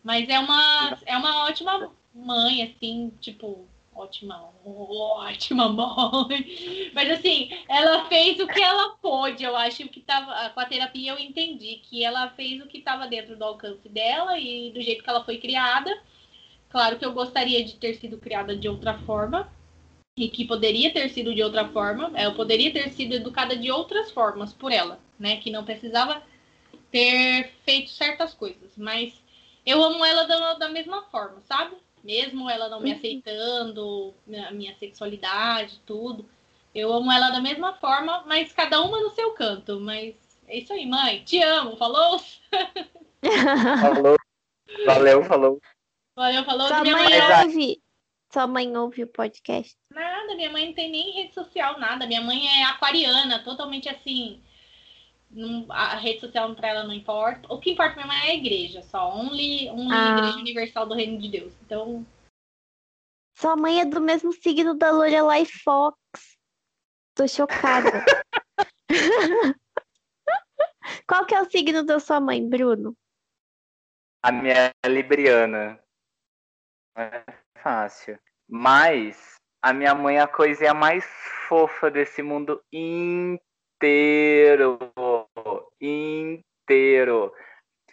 [0.03, 6.91] Mas é uma, é uma ótima mãe, assim, tipo, ótima, ótima mãe.
[6.93, 9.43] Mas assim, ela fez o que ela pôde.
[9.43, 10.49] Eu acho que tava.
[10.49, 14.37] Com a terapia eu entendi que ela fez o que estava dentro do alcance dela
[14.37, 15.95] e do jeito que ela foi criada.
[16.69, 19.49] Claro que eu gostaria de ter sido criada de outra forma,
[20.17, 24.11] e que poderia ter sido de outra forma, eu poderia ter sido educada de outras
[24.11, 25.37] formas por ela, né?
[25.37, 26.23] Que não precisava
[26.89, 29.13] ter feito certas coisas, mas
[29.65, 31.75] eu amo ela da, da mesma forma, sabe?
[32.05, 32.97] Mesmo ela não me uhum.
[32.97, 36.23] aceitando, minha, minha sexualidade, tudo.
[36.73, 39.79] Eu amo ela da mesma forma, mas cada uma no seu canto.
[39.79, 40.13] Mas
[40.47, 41.23] é isso aí, mãe.
[41.23, 41.75] Te amo.
[41.77, 42.21] Falou?
[43.81, 44.15] falou.
[44.85, 45.59] Valeu, falou.
[46.15, 46.67] Valeu, falou.
[46.67, 47.81] Sua minha mãe, mãe ouve.
[48.31, 49.75] Sua mãe ouve o podcast?
[49.89, 52.05] Nada, minha mãe não tem nem rede social, nada.
[52.05, 54.43] Minha mãe é aquariana, totalmente assim.
[55.35, 57.53] Não, a rede social para ela não importa.
[57.53, 59.13] O que importa mãe é a igreja, só.
[59.13, 60.17] Only, only ah.
[60.17, 61.53] Igreja Universal do Reino de Deus.
[61.61, 62.05] Então.
[63.37, 65.97] Sua mãe é do mesmo signo da Lorelai Fox.
[67.13, 68.05] Tô chocada.
[71.05, 72.95] Qual que é o signo da sua mãe, Bruno?
[74.23, 75.77] A minha é libriana.
[76.97, 77.25] É
[77.57, 78.17] fácil.
[78.47, 81.05] Mas a minha mãe é a coisinha mais
[81.49, 83.43] fofa desse mundo inteiro.
[85.81, 87.33] Inteiro.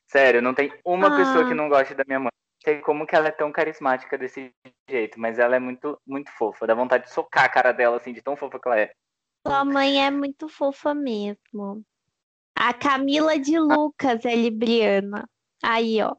[0.06, 1.16] Sério, não tem uma ah.
[1.16, 2.30] pessoa que não goste da minha mãe.
[2.32, 4.52] Não sei como que ela é tão carismática desse
[4.88, 6.66] jeito, mas ela é muito, muito fofa.
[6.66, 8.92] Dá vontade de socar a cara dela, assim, de tão fofa que ela é.
[9.46, 11.82] Sua mãe é muito fofa mesmo.
[12.54, 15.28] A Camila de Lucas é libriana.
[15.62, 16.14] Aí, ó.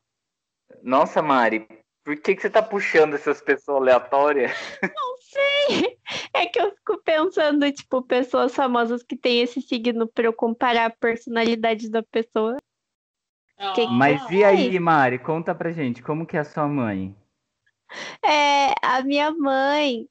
[0.82, 1.68] Nossa, Mari,
[2.04, 4.52] por que, que você tá puxando essas pessoas aleatórias?
[4.82, 5.98] Não sei.
[6.34, 10.86] É que eu fico pensando, tipo, pessoas famosas que têm esse signo para eu comparar
[10.88, 12.58] a personalidade da pessoa.
[13.74, 13.88] Que...
[13.88, 15.20] Mas e aí, Mari?
[15.20, 17.16] Conta pra gente, como que é a sua mãe?
[18.26, 20.08] É, a minha mãe.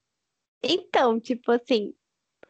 [0.62, 1.92] Então, tipo assim,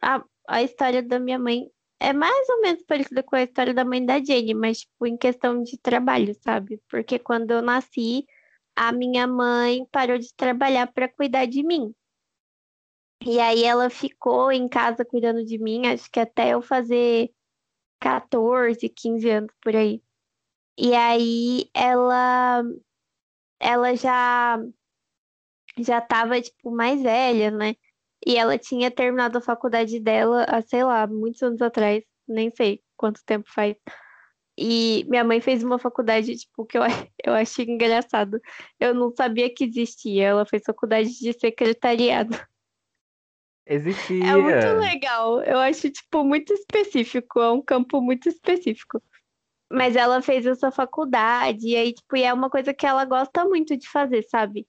[0.01, 3.83] a, a história da minha mãe é mais ou menos parecida com a história da
[3.83, 6.79] mãe da Jenny, mas, tipo, em questão de trabalho, sabe?
[6.89, 8.25] Porque quando eu nasci,
[8.75, 11.93] a minha mãe parou de trabalhar para cuidar de mim.
[13.25, 17.31] E aí ela ficou em casa cuidando de mim, acho que até eu fazer
[17.99, 20.03] 14, 15 anos por aí.
[20.77, 22.63] E aí ela
[23.59, 24.57] ela já
[25.77, 27.75] já tava tipo mais velha, né?
[28.25, 32.81] E ela tinha terminado a faculdade dela, há, sei lá, muitos anos atrás, nem sei
[32.95, 33.75] quanto tempo faz.
[34.57, 36.83] E minha mãe fez uma faculdade, tipo, que eu,
[37.23, 38.39] eu achei engraçado.
[38.79, 40.25] Eu não sabia que existia.
[40.25, 42.37] Ela fez faculdade de secretariado.
[43.65, 44.23] Existia.
[44.23, 45.41] É muito legal.
[45.41, 47.39] Eu acho, tipo, muito específico.
[47.39, 49.01] É um campo muito específico.
[49.71, 53.43] Mas ela fez essa faculdade, e aí, tipo, e é uma coisa que ela gosta
[53.45, 54.67] muito de fazer, sabe?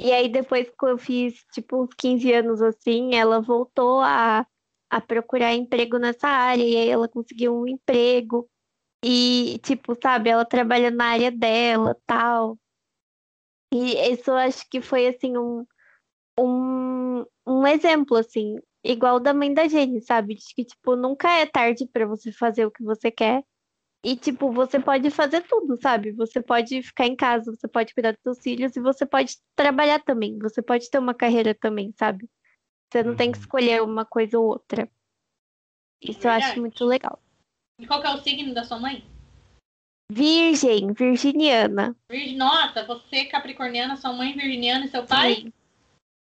[0.00, 4.44] E aí, depois que eu fiz, tipo, uns 15 anos assim, ela voltou a,
[4.90, 8.50] a procurar emprego nessa área, e aí ela conseguiu um emprego.
[9.04, 12.56] E, tipo, sabe, ela trabalha na área dela, tal.
[13.74, 15.66] E isso eu acho que foi, assim, um,
[16.38, 20.34] um, um exemplo, assim, igual da mãe da Jenny, sabe?
[20.34, 23.42] De que, tipo, nunca é tarde para você fazer o que você quer.
[24.04, 26.12] E, tipo, você pode fazer tudo, sabe?
[26.12, 30.00] Você pode ficar em casa, você pode cuidar dos seus filhos e você pode trabalhar
[30.02, 30.38] também.
[30.40, 32.28] Você pode ter uma carreira também, sabe?
[32.92, 33.42] Você não tem que Uhum.
[33.42, 34.90] escolher uma coisa ou outra.
[36.00, 36.60] Isso eu acho Verdade.
[36.60, 37.22] muito legal.
[37.82, 39.04] E qual que é o signo da sua mãe?
[40.08, 41.96] Virgem, virginiana.
[42.08, 42.36] Virgem.
[42.36, 45.34] Nossa, você capricorniana, sua mãe virginiana e seu pai?
[45.34, 45.52] Sim.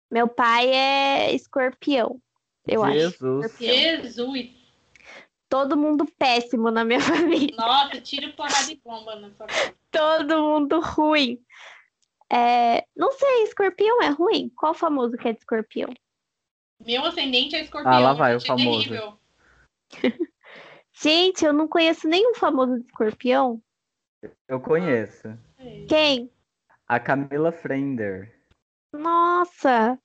[0.09, 2.21] Meu pai é escorpião,
[2.65, 2.93] eu acho.
[2.93, 3.45] Jesus.
[3.45, 3.75] Escorpião.
[3.75, 4.49] Jesus.
[5.49, 7.53] Todo mundo péssimo na minha família.
[7.57, 9.75] Nossa, tira porrada de bomba na sua cara.
[9.91, 11.43] Todo mundo ruim.
[12.31, 14.49] É, não sei, escorpião é ruim?
[14.55, 15.93] Qual famoso que é de escorpião?
[16.85, 17.93] Meu ascendente é escorpião.
[17.93, 18.87] Ah, lá vai o é famoso.
[18.87, 19.19] terrível.
[21.01, 23.61] Gente, eu não conheço nenhum famoso de escorpião.
[24.49, 25.29] Eu conheço.
[25.87, 26.29] Quem?
[26.85, 28.35] A Camila Frender.
[28.91, 29.97] Nossa,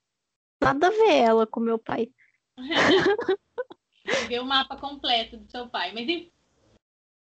[0.61, 2.09] nada a ver ela com meu pai.
[4.29, 5.91] Ver o mapa completo do seu pai.
[5.91, 6.31] Mas enfim,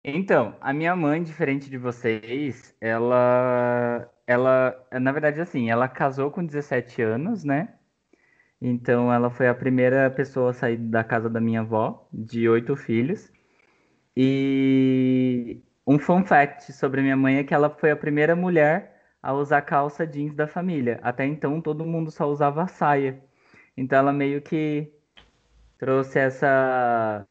[0.02, 6.44] Então, a minha mãe, diferente de vocês, ela, ela, na verdade, assim, ela casou com
[6.44, 7.78] 17 anos, né?
[8.60, 12.74] Então, ela foi a primeira pessoa a sair da casa da minha avó, de oito
[12.74, 13.30] filhos.
[14.16, 19.32] E um fun fact sobre minha mãe é que ela foi a primeira mulher a
[19.32, 21.00] usar calça jeans da família.
[21.02, 23.22] Até então, todo mundo só usava saia.
[23.76, 24.92] Então, ela meio que
[25.78, 27.26] trouxe essa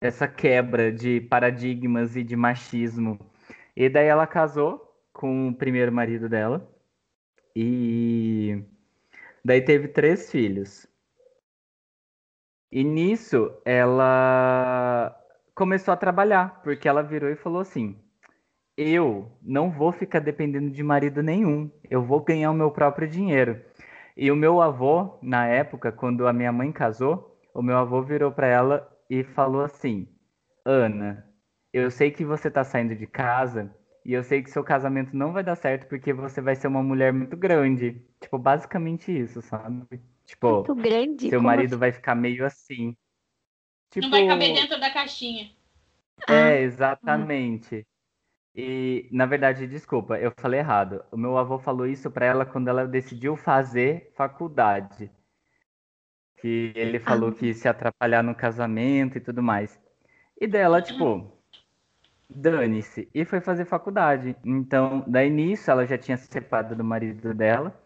[0.00, 3.18] essa quebra de paradigmas e de machismo.
[3.76, 6.68] E daí ela casou com o primeiro marido dela.
[7.54, 8.64] E
[9.44, 10.86] daí teve três filhos.
[12.70, 15.14] E nisso ela
[15.54, 17.96] começou a trabalhar, porque ela virou e falou assim:
[18.76, 23.60] Eu não vou ficar dependendo de marido nenhum, eu vou ganhar o meu próprio dinheiro.
[24.16, 28.30] E o meu avô, na época, quando a minha mãe casou, o meu avô virou
[28.32, 30.08] para ela e falou assim:
[30.64, 31.26] Ana,
[31.72, 35.32] eu sei que você tá saindo de casa e eu sei que seu casamento não
[35.32, 38.04] vai dar certo porque você vai ser uma mulher muito grande.
[38.20, 40.02] Tipo, basicamente isso, sabe?
[40.24, 41.28] Tipo, Muito grande.
[41.30, 41.80] seu marido assim?
[41.80, 42.96] vai ficar meio assim.
[43.92, 45.50] Tipo, não vai caber dentro da caixinha.
[46.26, 47.86] Ah, é, exatamente.
[48.54, 51.04] E, na verdade, desculpa, eu falei errado.
[51.10, 55.10] O meu avô falou isso pra ela quando ela decidiu fazer faculdade.
[56.40, 57.32] Que ele falou Ah.
[57.34, 59.78] que ia se atrapalhar no casamento e tudo mais.
[60.40, 61.30] E dela, tipo,
[62.28, 63.08] dane-se.
[63.14, 64.34] E foi fazer faculdade.
[64.44, 67.78] Então, daí nisso, ela já tinha se separado do marido dela,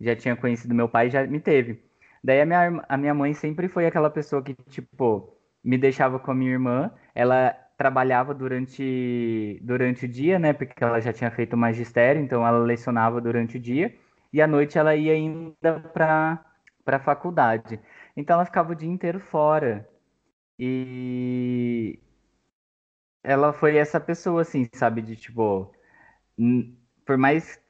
[0.00, 1.82] já tinha conhecido meu pai e já me teve.
[2.22, 5.35] Daí a minha, a minha mãe sempre foi aquela pessoa que, tipo,
[5.66, 6.92] me deixava com a minha irmã.
[7.14, 10.52] Ela trabalhava durante, durante o dia, né?
[10.52, 13.94] Porque ela já tinha feito magistério, então ela lecionava durante o dia.
[14.32, 16.44] E à noite ela ia ainda para
[16.84, 17.80] para faculdade.
[18.16, 19.88] Então ela ficava o dia inteiro fora.
[20.58, 22.00] E
[23.22, 25.02] ela foi essa pessoa, assim, sabe?
[25.02, 25.72] De tipo,
[27.04, 27.60] por mais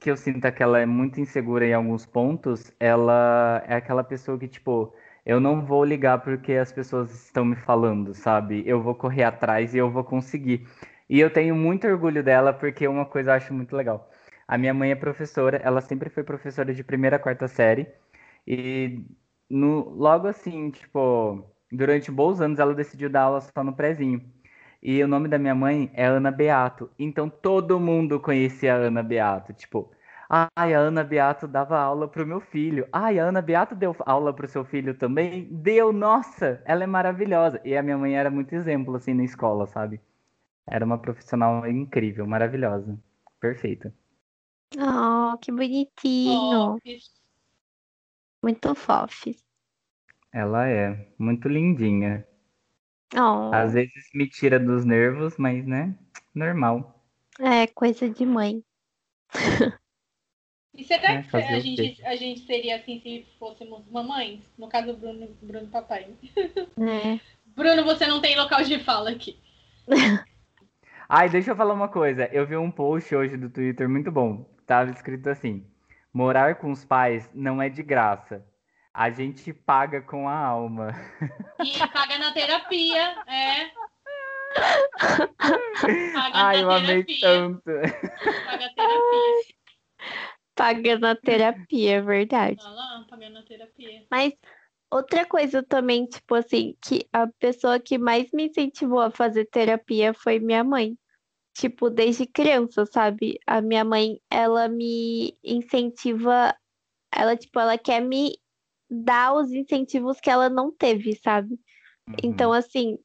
[0.00, 4.38] que eu sinta que ela é muito insegura em alguns pontos, ela é aquela pessoa
[4.38, 4.94] que, tipo,
[5.26, 8.62] eu não vou ligar porque as pessoas estão me falando, sabe?
[8.66, 10.66] Eu vou correr atrás e eu vou conseguir.
[11.08, 14.10] E eu tenho muito orgulho dela porque uma coisa eu acho muito legal.
[14.48, 17.88] A minha mãe é professora, ela sempre foi professora de primeira a quarta série.
[18.46, 19.04] E
[19.50, 24.22] no, logo assim, tipo, durante bons anos ela decidiu dar aula só no prezinho.
[24.82, 26.90] E o nome da minha mãe é Ana Beato.
[26.98, 29.52] Então todo mundo conhecia a Ana Beato.
[29.52, 29.90] Tipo,
[30.28, 32.88] ai, a Ana Beato dava aula pro meu filho.
[32.92, 35.44] Ai, a Ana Beato deu aula pro seu filho também?
[35.50, 37.60] Deu, nossa, ela é maravilhosa.
[37.64, 40.00] E a minha mãe era muito exemplo, assim, na escola, sabe?
[40.66, 42.98] Era uma profissional incrível, maravilhosa.
[43.40, 43.92] Perfeita.
[44.78, 46.78] Oh, que bonitinho.
[46.84, 47.20] Isso.
[48.42, 49.30] Muito fofo.
[50.32, 52.24] Ela é muito lindinha.
[53.16, 55.96] Oh, Às vezes me tira dos nervos, mas, né?
[56.34, 57.04] Normal.
[57.40, 58.62] é coisa de mãe.
[60.76, 64.40] E será É, que a gente, a gente seria assim se fôssemos mamães?
[64.58, 66.08] No caso, Bruno, Bruno papai.
[66.76, 67.20] né?
[67.46, 69.38] Bruno, você não tem local de fala aqui.
[71.08, 72.28] Ai, deixa eu falar uma coisa.
[72.32, 74.44] Eu vi um post hoje do Twitter muito bom.
[74.66, 75.64] Tava escrito assim:
[76.12, 78.44] morar com os pais não é de graça.
[78.92, 80.92] A gente paga com a alma.
[81.64, 83.70] E paga na terapia, é.
[86.14, 87.20] Paga Ai, eu na amei terapia.
[87.20, 87.64] tanto.
[88.46, 89.55] Paga terapia.
[90.56, 92.58] Paga na terapia, é verdade.
[92.64, 94.06] Olha lá, paga na terapia.
[94.10, 94.32] Mas
[94.90, 100.14] outra coisa também, tipo assim, que a pessoa que mais me incentivou a fazer terapia
[100.14, 100.96] foi minha mãe.
[101.54, 103.38] Tipo, desde criança, sabe?
[103.46, 106.54] A minha mãe, ela me incentiva,
[107.14, 108.38] ela, tipo, ela quer me
[108.90, 111.58] dar os incentivos que ela não teve, sabe?
[112.22, 112.98] Então, assim,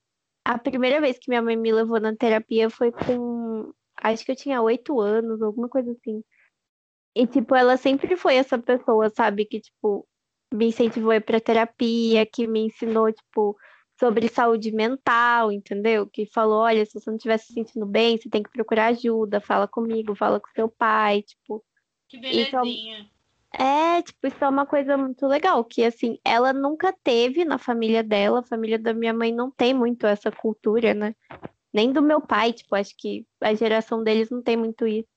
[0.45, 3.73] a primeira vez que minha mãe me levou na terapia foi com.
[3.97, 6.23] Acho que eu tinha oito anos, alguma coisa assim.
[7.15, 9.45] E, tipo, ela sempre foi essa pessoa, sabe?
[9.45, 10.07] Que, tipo,
[10.53, 13.57] me incentivou a ir pra terapia, que me ensinou, tipo,
[13.99, 16.07] sobre saúde mental, entendeu?
[16.07, 19.39] Que falou: olha, se você não estiver se sentindo bem, você tem que procurar ajuda,
[19.39, 21.63] fala comigo, fala com seu pai, tipo.
[22.09, 23.09] Que é belezinha.
[23.53, 28.01] É, tipo, isso é uma coisa muito legal, que assim, ela nunca teve na família
[28.01, 31.13] dela, a família da minha mãe não tem muito essa cultura, né?
[31.73, 35.10] Nem do meu pai, tipo, acho que a geração deles não tem muito isso.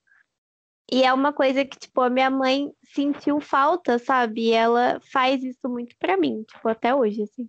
[0.90, 4.48] E é uma coisa que, tipo, a minha mãe sentiu falta, sabe?
[4.48, 7.48] E ela faz isso muito pra mim, tipo, até hoje, assim.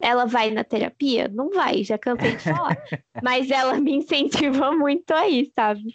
[0.00, 1.28] Ela vai na terapia?
[1.28, 2.76] Não vai, já cansei de falar.
[3.22, 5.94] Mas ela me incentiva muito aí, sabe?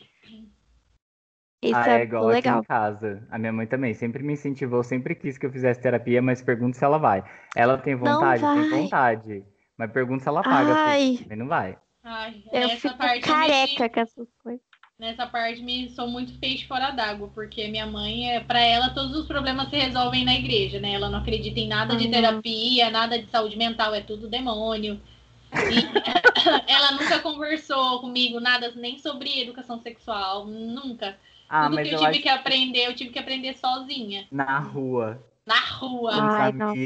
[1.62, 2.62] Isso ah, é é igual aqui legal.
[2.62, 3.27] em casa.
[3.29, 6.77] A minha mãe também sempre me incentivou, sempre quis que eu fizesse terapia, mas pergunto
[6.77, 7.21] se ela vai.
[7.53, 8.41] Ela tem Não vontade?
[8.41, 9.45] Tem vontade.
[9.77, 11.19] Mas pergunto se ela paga, Ai.
[11.27, 11.77] mas não vai.
[12.01, 14.68] Ai, Eu fico careca me, com essas coisas.
[14.99, 19.15] Nessa parte me sou muito peixe fora d'água, porque minha mãe, é, para ela, todos
[19.15, 20.93] os problemas se resolvem na igreja, né?
[20.93, 22.12] Ela não acredita em nada de Uhum.
[22.12, 25.01] terapia, nada de saúde mental, é tudo demônio.
[25.67, 25.81] E
[26.67, 31.17] ela nunca conversou comigo nada nem sobre educação sexual, nunca.
[31.47, 34.27] Ah, Tudo mas que eu eu tive acho que aprender, eu tive que aprender sozinha,
[34.31, 36.29] na rua, na rua.
[36.33, 36.79] com Ai, os não.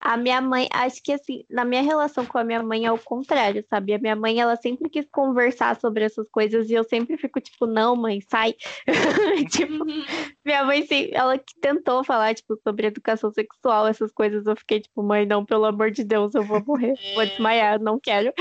[0.00, 2.98] A minha mãe, acho que assim, na minha relação com a minha mãe é o
[2.98, 3.92] contrário, sabe?
[3.92, 7.66] A minha mãe, ela sempre quis conversar sobre essas coisas e eu sempre fico tipo,
[7.66, 8.54] não, mãe, sai.
[9.50, 10.04] tipo, Uhum.
[10.44, 14.80] minha mãe, sim, ela que tentou falar, tipo, sobre educação sexual, essas coisas, eu fiquei
[14.80, 17.26] tipo, mãe, não, pelo amor de Deus, eu vou morrer, vou É.
[17.26, 18.32] desmaiar, não quero.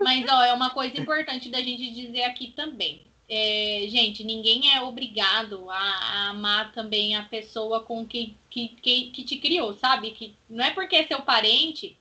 [0.00, 3.06] Mas, ó, é uma coisa importante da gente dizer aqui também.
[3.30, 9.10] É, gente, ninguém é obrigado a, a amar também a pessoa com que, que, que,
[9.10, 10.12] que te criou, sabe?
[10.12, 11.96] Que não é porque é seu parente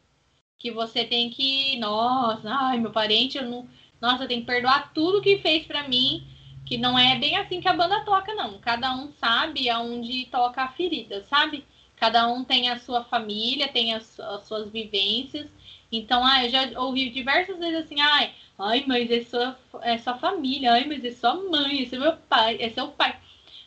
[0.58, 3.68] que você tem que, nossa, ai, meu parente, eu não,
[4.02, 6.26] nossa, eu tenho que perdoar tudo que fez pra mim,
[6.66, 8.60] que não é bem assim que a banda toca, não.
[8.60, 11.66] Cada um sabe aonde toca a ferida, sabe?
[11.96, 15.48] Cada um tem a sua família, tem as, as suas vivências.
[15.92, 20.18] Então, ah, eu já ouvi diversas vezes assim, ai, ai, mas é sua, é sua
[20.18, 23.20] família, ai, mas é sua mãe, esse é meu pai, é seu pai.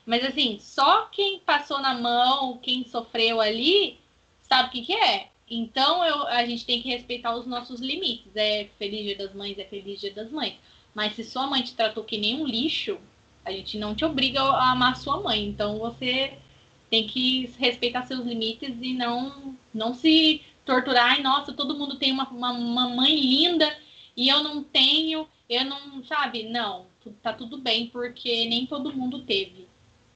[0.04, 3.98] Mas assim, só quem passou na mão, quem sofreu ali,
[4.42, 5.28] sabe o que, que é.
[5.48, 8.34] Então eu, a gente tem que respeitar os nossos limites.
[8.34, 10.54] É feliz dia das mães, é feliz dia das mães.
[10.94, 12.98] Mas se sua mãe te tratou que nem um lixo,
[13.44, 15.46] a gente não te obriga a amar sua mãe.
[15.46, 16.34] Então você
[16.88, 21.12] tem que respeitar seus limites e não, não se torturar.
[21.12, 23.76] Ai, nossa, todo mundo tem uma, uma, uma mãe linda
[24.16, 26.44] e eu não tenho, eu não, sabe?
[26.44, 26.86] Não,
[27.22, 29.68] tá tudo bem, porque nem todo mundo teve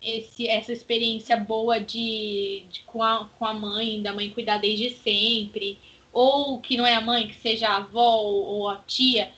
[0.05, 4.91] esse, essa experiência boa de, de com, a, com a mãe, da mãe cuidar desde
[4.91, 5.79] sempre,
[6.13, 9.33] ou que não é a mãe, que seja a avó ou, ou a tia.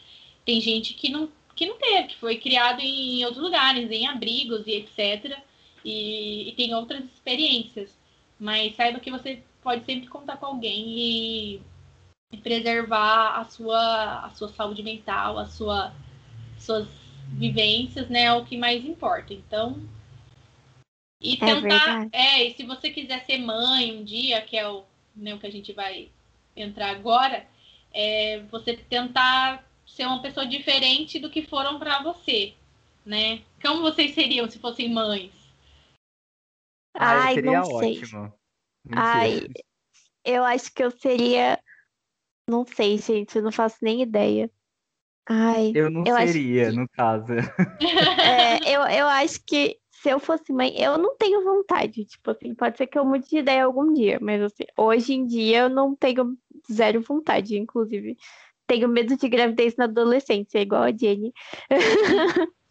[0.45, 4.67] Tem gente que não, que não teve, que foi criado em outros lugares, em abrigos
[4.67, 5.39] e etc.
[5.85, 7.97] E, e tem outras experiências.
[8.39, 11.61] Mas saiba que você pode sempre contar com alguém e,
[12.37, 15.95] e preservar a sua, a sua saúde mental, a sua,
[16.59, 16.87] suas
[17.29, 18.25] vivências, né?
[18.25, 19.33] É o que mais importa.
[19.33, 19.81] Então.
[21.21, 21.61] E É tentar.
[21.61, 22.11] verdade.
[22.13, 24.85] É, e se você quiser ser mãe um dia, que é o,
[25.15, 26.11] né, o que a gente vai
[26.55, 27.47] entrar agora,
[27.93, 32.55] é você tentar ser uma pessoa diferente do que foram para você,
[33.05, 33.43] né?
[33.63, 35.33] Como vocês seriam se fossem mães?
[36.95, 37.99] Ah, Ai, seria não sei.
[37.99, 38.33] ótimo.
[38.93, 39.53] Ai, Mentira.
[40.25, 41.59] eu acho que eu seria.
[42.49, 44.51] Não sei, gente, eu não faço nem ideia.
[45.29, 47.27] Ai, Eu não eu seria, que- no caso.
[47.83, 52.05] é, eu, eu acho que se eu fosse mãe, eu não tenho vontade.
[52.05, 55.27] Tipo assim, pode ser que eu mude de ideia algum dia, mas assim, hoje em
[55.27, 56.37] dia eu não tenho
[56.71, 58.17] zero vontade, inclusive.
[58.69, 61.33] Tenho medo de gravidez na adolescência, igual a Jenny.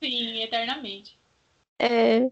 [0.01, 1.17] Sim, eternamente.
[1.80, 2.30] É,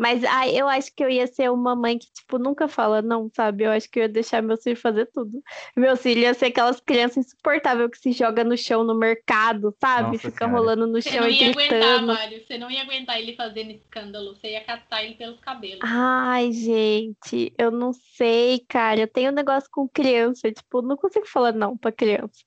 [0.00, 3.28] mas ai, eu acho que eu ia ser uma mãe que, tipo, nunca fala não,
[3.34, 3.64] sabe?
[3.64, 5.42] Eu acho que eu ia deixar meu filho fazer tudo.
[5.76, 10.16] Meu filho ia ser aquelas crianças insuportáveis que se joga no chão no mercado, sabe?
[10.16, 10.58] Nossa Fica Senhora.
[10.58, 12.06] rolando no Você chão não e ia aguentar, gritando.
[12.06, 12.46] Mário.
[12.46, 14.36] Você não ia aguentar ele fazendo escândalo.
[14.36, 15.80] Você ia catar ele pelos cabelos.
[15.82, 19.00] Ai, gente, eu não sei, cara.
[19.00, 22.44] Eu tenho um negócio com criança, tipo, não consigo falar não pra criança.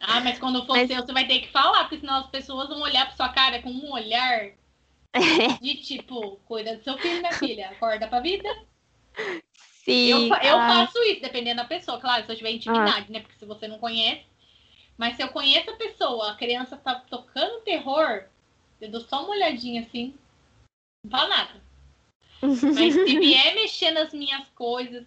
[0.00, 2.68] Ah, mas quando for Mas- seu, você vai ter que falar, porque senão as pessoas
[2.68, 4.50] vão olhar pra sua cara com um olhar
[5.60, 8.48] de tipo, cuida do seu filho, minha filha, acorda pra vida.
[9.84, 13.20] Sim, Eu, fa- eu faço isso, dependendo da pessoa, claro, se eu tiver intimidade, né?
[13.20, 14.24] Porque se você não conhece.
[14.98, 18.24] Mas se eu conheço a pessoa, a criança tá tocando terror,
[18.80, 20.14] eu dou só uma olhadinha assim,
[21.04, 21.60] não fala nada.
[22.42, 25.04] Mas se vier mexer nas minhas coisas,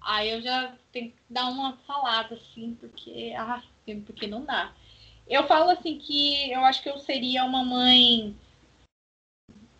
[0.00, 3.34] aí eu já tenho que dar uma falada, assim, porque.
[3.36, 3.62] Ah,
[4.06, 4.72] porque não dá.
[5.26, 8.34] Eu falo assim que eu acho que eu seria uma mãe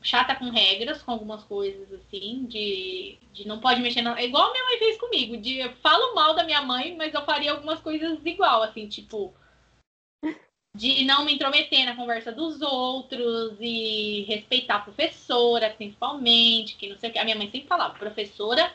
[0.03, 4.21] chata com regras, com algumas coisas assim, de, de não pode mexer na.
[4.23, 7.25] Igual a minha mãe fez comigo, de eu falo mal da minha mãe, mas eu
[7.25, 9.35] faria algumas coisas igual, assim, tipo.
[10.77, 16.97] De não me intrometer na conversa dos outros e respeitar a professora, principalmente, que não
[16.97, 17.19] sei o que.
[17.19, 18.73] A minha mãe sempre falava, professora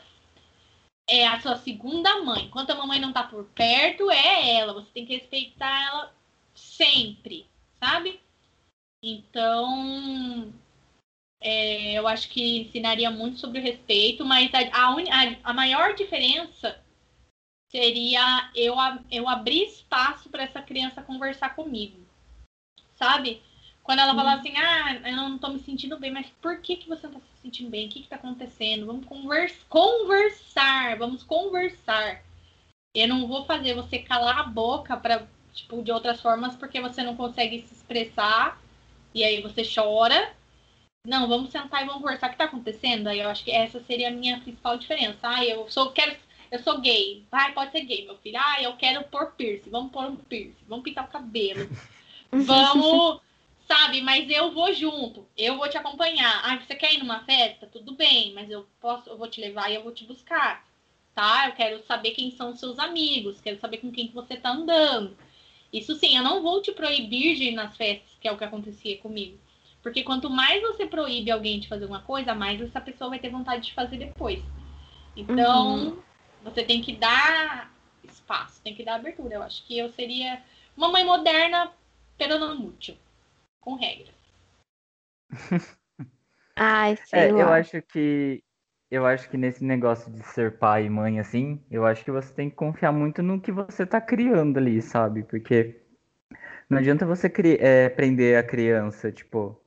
[1.08, 2.44] é a sua segunda mãe.
[2.44, 4.74] Enquanto a mamãe não tá por perto, é ela.
[4.74, 6.14] Você tem que respeitar ela
[6.54, 7.46] sempre,
[7.80, 8.20] sabe?
[9.02, 10.52] Então,
[11.44, 15.54] é, eu acho que ensinaria muito sobre o respeito, mas a, a, uni- a- a
[15.54, 16.80] maior diferença
[17.70, 18.74] seria eu,
[19.10, 21.98] eu abrir espaço para essa criança conversar comigo,
[22.96, 23.42] sabe?
[23.82, 26.88] Quando ela fala assim, ah, eu não tô me sentindo bem, mas por que, que
[26.88, 27.86] você não tá se sentindo bem?
[27.86, 28.86] O que, que tá acontecendo?
[28.86, 32.22] Vamos convers conversar, vamos conversar.
[32.94, 37.02] Eu não vou fazer você calar a boca para tipo, de outras formas, porque você
[37.02, 38.60] não consegue se expressar,
[39.14, 40.34] e aí você chora.
[41.04, 42.28] Não, vamos sentar e vamos conversar.
[42.28, 43.08] O que tá acontecendo?
[43.08, 45.18] Aí eu acho que essa seria a minha principal diferença.
[45.22, 46.16] Ah, eu sou, quero,
[46.50, 47.26] eu sou gay.
[47.30, 48.38] Vai, pode ser gay, meu filho.
[48.40, 49.68] Ah, eu quero pôr piercing.
[49.68, 50.64] Vamos pôr um piercing.
[50.66, 51.68] Vamos pintar o cabelo.
[52.32, 53.20] Vamos,
[53.68, 54.00] sabe?
[54.00, 55.26] Mas eu vou junto.
[55.36, 56.40] Eu vou te acompanhar.
[56.42, 57.66] Ah, você quer ir numa festa?
[57.66, 60.66] Tudo bem, mas eu posso, eu vou te levar e eu vou te buscar.
[61.14, 61.48] Tá?
[61.48, 63.42] Eu quero saber quem são os seus amigos.
[63.42, 65.14] Quero saber com quem que você tá andando.
[65.70, 68.44] Isso sim, eu não vou te proibir de ir nas festas, que é o que
[68.44, 69.38] acontecia comigo.
[69.84, 73.28] Porque quanto mais você proíbe alguém de fazer uma coisa, mais essa pessoa vai ter
[73.28, 74.42] vontade de fazer depois.
[75.14, 75.98] Então,
[76.42, 77.70] você tem que dar
[78.02, 79.34] espaço, tem que dar abertura.
[79.34, 80.42] Eu acho que eu seria
[80.74, 81.70] uma mãe moderna,
[82.16, 82.96] pero não mútil,
[83.60, 84.14] com regras.
[86.56, 87.58] Ai, sei É, eu lá.
[87.58, 88.42] acho que
[88.90, 92.32] eu acho que nesse negócio de ser pai e mãe assim, eu acho que você
[92.32, 95.24] tem que confiar muito no que você tá criando ali, sabe?
[95.24, 95.82] Porque
[96.70, 97.30] não adianta você
[97.60, 99.60] é, prender a criança, tipo,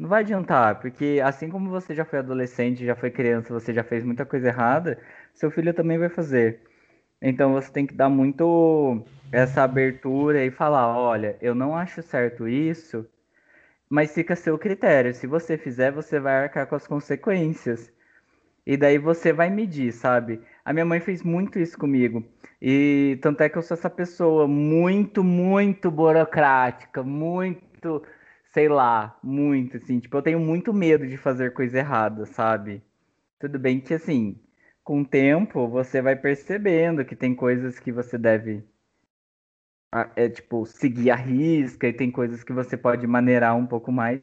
[0.00, 3.84] não vai adiantar, porque assim como você já foi adolescente, já foi criança, você já
[3.84, 4.98] fez muita coisa errada,
[5.34, 6.62] seu filho também vai fazer.
[7.20, 12.48] Então você tem que dar muito essa abertura e falar, olha, eu não acho certo
[12.48, 13.06] isso,
[13.90, 15.12] mas fica a seu critério.
[15.12, 17.92] Se você fizer, você vai arcar com as consequências.
[18.66, 20.40] E daí você vai medir, sabe?
[20.64, 22.24] A minha mãe fez muito isso comigo.
[22.62, 28.02] E tanto é que eu sou essa pessoa muito, muito burocrática, muito,
[28.52, 32.82] sei lá, muito assim, tipo, eu tenho muito medo de fazer coisa errada, sabe?
[33.40, 34.40] Tudo bem que assim,
[34.84, 38.64] com o tempo você vai percebendo que tem coisas que você deve
[40.16, 44.20] é tipo seguir a risca e tem coisas que você pode maneirar um pouco mais.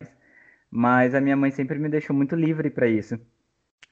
[0.71, 3.19] Mas a minha mãe sempre me deixou muito livre para isso.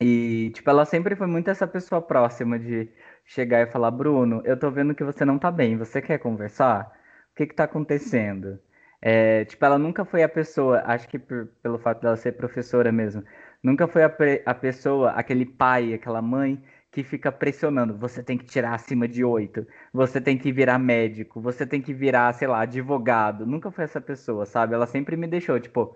[0.01, 2.89] E, tipo, ela sempre foi muito essa pessoa próxima de
[3.25, 6.91] chegar e falar, Bruno, eu tô vendo que você não tá bem, você quer conversar?
[7.33, 8.59] O que que tá acontecendo?
[9.01, 12.91] É, tipo, ela nunca foi a pessoa, acho que por- pelo fato dela ser professora
[12.91, 13.23] mesmo,
[13.61, 14.11] nunca foi a,
[14.45, 19.23] a pessoa, aquele pai, aquela mãe que fica pressionando, você tem que tirar acima de
[19.23, 23.45] oito, você tem que virar médico, você tem que virar, sei lá, advogado.
[23.45, 24.73] Nunca foi essa pessoa, sabe?
[24.73, 25.95] Ela sempre me deixou, tipo,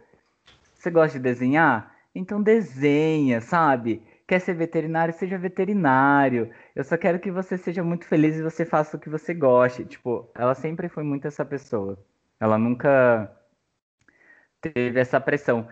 [0.73, 1.95] você gosta de desenhar?
[2.15, 4.01] Então desenha, sabe?
[4.27, 5.13] Quer ser veterinário?
[5.13, 6.51] Seja veterinário.
[6.75, 9.85] Eu só quero que você seja muito feliz e você faça o que você goste.
[9.85, 11.97] Tipo, ela sempre foi muito essa pessoa.
[12.39, 13.35] Ela nunca
[14.61, 15.67] teve essa pressão.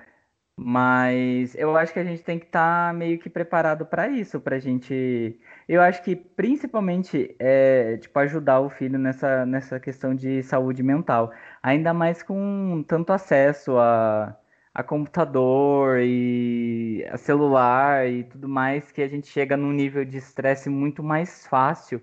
[0.58, 4.60] Mas eu acho que a gente tem que estar meio que preparado para isso, pra
[4.60, 5.40] gente.
[5.68, 11.34] Eu acho que principalmente é, tipo, ajudar o filho nessa, nessa questão de saúde mental.
[11.64, 14.38] Ainda mais com tanto acesso a,
[14.74, 20.18] a computador e a celular e tudo mais, que a gente chega num nível de
[20.18, 22.02] estresse muito mais fácil.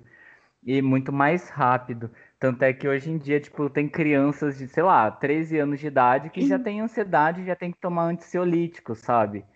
[0.63, 2.11] e muito mais rápido.
[2.45, 5.87] Tanto é que hoje em dia, tipo, tem crianças de, sei lá, 13 anos de
[5.87, 9.47] idade que já tem ansiedade e já tem que tomar ansiolítico, sabe?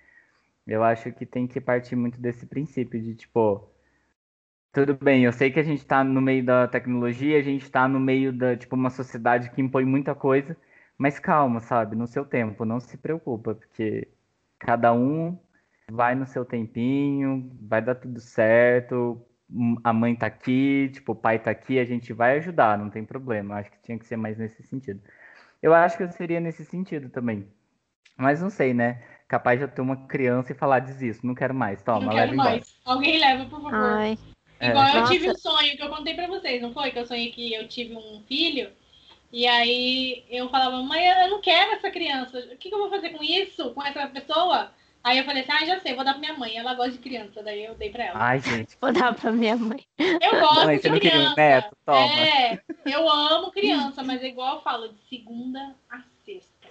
[0.66, 3.70] Eu acho que tem que partir muito desse princípio de, tipo,
[4.72, 7.86] tudo bem, eu sei que a gente está no meio da tecnologia, a gente está
[7.86, 10.57] no meio da, tipo, uma sociedade que impõe muita coisa,
[10.97, 11.95] mas calma, sabe?
[11.95, 14.09] No seu tempo, não se preocupa, porque
[14.59, 15.39] cada um
[15.93, 19.22] vai no seu tempinho, vai dar tudo certo,
[19.82, 23.05] a mãe tá aqui, tipo, o pai tá aqui, a gente vai ajudar, não tem
[23.05, 23.57] problema.
[23.57, 25.01] Acho que tinha que ser mais nesse sentido.
[25.62, 27.46] Eu acho que eu seria nesse sentido também.
[28.16, 29.03] Mas não sei, né?
[29.26, 32.26] Capaz de eu ter uma criança e falar, desisto, não quero mais, toma, não leva
[32.26, 32.74] quero mais.
[32.84, 33.74] Alguém leva, por favor.
[33.74, 34.18] Ai.
[34.61, 34.99] Igual É.
[34.99, 35.40] eu tive um Nossa.
[35.40, 36.90] sonho que eu contei pra vocês, não foi?
[36.90, 38.70] Que eu sonhei que eu tive um filho.
[39.32, 42.38] E aí eu falava, mãe, eu não quero essa criança.
[42.38, 43.72] O que, que eu vou fazer com isso?
[43.74, 44.72] Com essa pessoa?
[45.09, 46.54] Aí eu falei assim, ah, já sei, vou dar pra minha mãe.
[46.59, 48.18] Ela gosta de criança, daí eu dei pra ela.
[48.22, 48.76] Ai, gente.
[48.78, 49.82] Vou dar pra minha mãe.
[49.98, 51.32] Eu gosto Mãe, de você não queria criança.
[51.32, 51.76] um neto?
[51.86, 51.98] Toma.
[51.98, 56.68] É, eu amo criança, mas é igual eu falo, de segunda a sexta.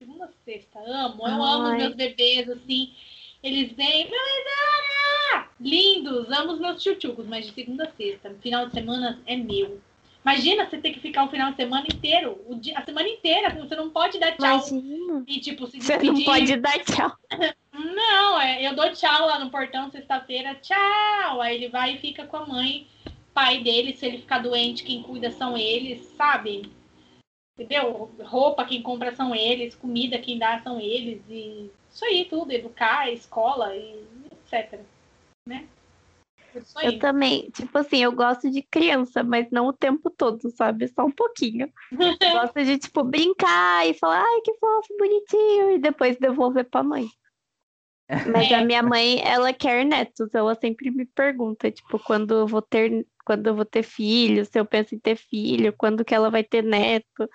[0.00, 1.28] Segunda a sexta, amo.
[1.28, 1.76] Eu amo os Ai.
[1.76, 2.94] meus bebês, assim.
[3.42, 5.48] Eles vêm, beleza!
[5.60, 8.34] Lindos, amo os meus tchutchucos, mas de segunda a sexta.
[8.40, 9.78] Final de semana é meu.
[10.26, 13.54] Imagina você ter que ficar o final de semana inteiro, o dia, a semana inteira,
[13.54, 15.24] você não pode dar tchau Imagina.
[15.24, 16.12] e, tipo, se Você despedir.
[16.12, 17.16] não pode dar tchau.
[17.72, 21.42] Não, é, eu dou tchau lá no portão sexta-feira, tchau.
[21.42, 22.86] Aí ele vai e fica com a mãe,
[23.34, 23.92] pai dele.
[23.94, 26.72] Se ele ficar doente, quem cuida são eles, sabe?
[27.58, 28.10] Entendeu?
[28.24, 31.22] Roupa, quem compra são eles, comida, quem dá são eles.
[31.28, 34.80] E isso aí, tudo, educar, escola e etc.
[35.46, 35.66] Né?
[36.76, 36.86] Aí.
[36.86, 40.88] Eu também, tipo assim, eu gosto de criança, mas não o tempo todo, sabe?
[40.88, 41.70] Só um pouquinho.
[41.92, 41.98] Eu
[42.32, 47.06] gosto de, tipo, brincar e falar, ai, que fofo, bonitinho, e depois devolver pra mãe.
[48.08, 48.54] Mas É.
[48.54, 53.06] a minha mãe, ela quer netos, ela sempre me pergunta, tipo, quando eu vou ter,
[53.24, 56.44] quando eu vou ter filho, se eu penso em ter filho, quando que ela vai
[56.44, 57.28] ter neto,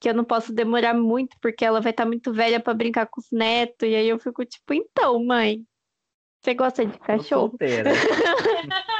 [0.00, 3.20] que eu não posso demorar muito, porque ela vai estar muito velha pra brincar com
[3.20, 5.62] os netos, e aí eu fico tipo, então, mãe,
[6.44, 7.48] você gosta de cachorro?
[7.48, 7.90] solteira.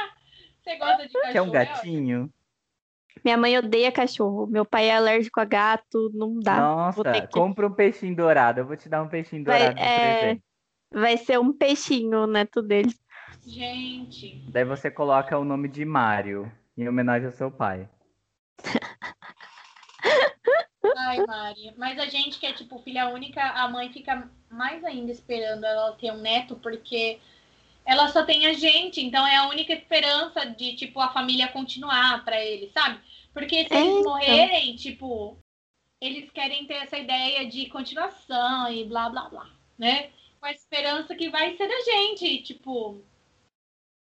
[0.65, 1.31] Você gosta de cachorro?
[1.31, 2.33] Quer um é gatinho?
[3.23, 4.47] Minha mãe odeia cachorro.
[4.47, 6.59] Meu pai é alérgico a gato, não dá.
[6.59, 8.61] Nossa, Vou ter que- compra um peixinho dourado.
[8.61, 10.43] Eu vou te dar um peixinho Vai- dourado de é, presente.
[10.91, 12.91] Vai ser um peixinho o neto dele.
[13.45, 14.43] Gente.
[14.49, 17.87] Daí você coloca o nome de Mário, em homenagem ao seu pai.
[20.97, 21.73] Ai, Mari.
[21.77, 25.91] Mas a gente que é, tipo, filha única, a mãe fica mais ainda esperando ela
[25.93, 27.19] ter um neto, porque
[27.85, 29.01] ela só tem a gente.
[29.01, 32.99] Então é a única esperança de, tipo, a família continuar pra eles, sabe?
[33.33, 34.11] Porque se É, eles então.
[34.11, 35.37] morrerem, tipo,
[36.01, 40.09] eles querem ter essa ideia de continuação e blá, blá, blá, né?
[40.39, 43.01] Com a esperança que vai ser da gente, tipo...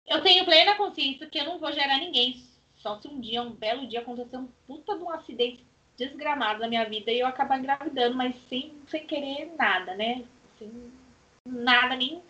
[0.07, 2.43] Eu tenho plena consciência que eu não vou gerar ninguém.
[2.77, 5.65] Só se um dia, um belo dia, acontecer um puta de um acidente
[5.97, 10.25] desgramado na minha vida e eu acabar engravidando, mas sem, sem querer nada, né?
[10.59, 10.91] Sem
[11.47, 12.23] nada, nem.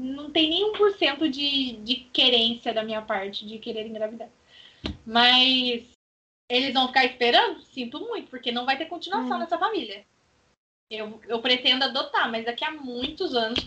[0.00, 4.28] Não tem nem um por cento de, de querência da minha parte de querer engravidar.
[5.04, 5.90] Mas
[6.48, 7.60] eles vão ficar esperando?
[7.62, 9.40] Sinto muito, porque não vai ter continuação Hum.
[9.40, 10.04] nessa família.
[10.90, 13.60] Eu, eu pretendo adotar, mas daqui a muitos anos,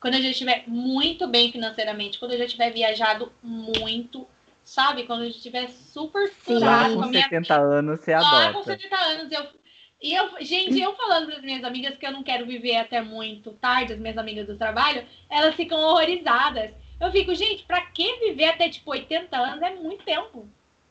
[0.00, 4.26] quando eu já estiver muito bem financeiramente, quando eu já tiver viajado muito,
[4.64, 5.04] sabe?
[5.06, 6.22] Quando eu já estiver super.
[6.22, 8.62] Lá estourado com com a minha 70 anos você Lá com adota.
[8.64, 9.59] 70 anos, eu.
[10.00, 13.02] E eu, gente, eu falando para as minhas amigas que eu não quero viver até
[13.02, 16.72] muito tarde, as minhas amigas do trabalho, elas ficam horrorizadas.
[16.98, 19.62] Eu fico, gente, pra que viver até tipo 80 anos?
[19.62, 20.48] É muito tempo.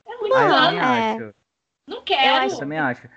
[0.07, 0.79] É muito Ah, anos.
[0.79, 1.35] acho.
[1.87, 2.51] Não quero.
[2.51, 3.09] Eu também acho.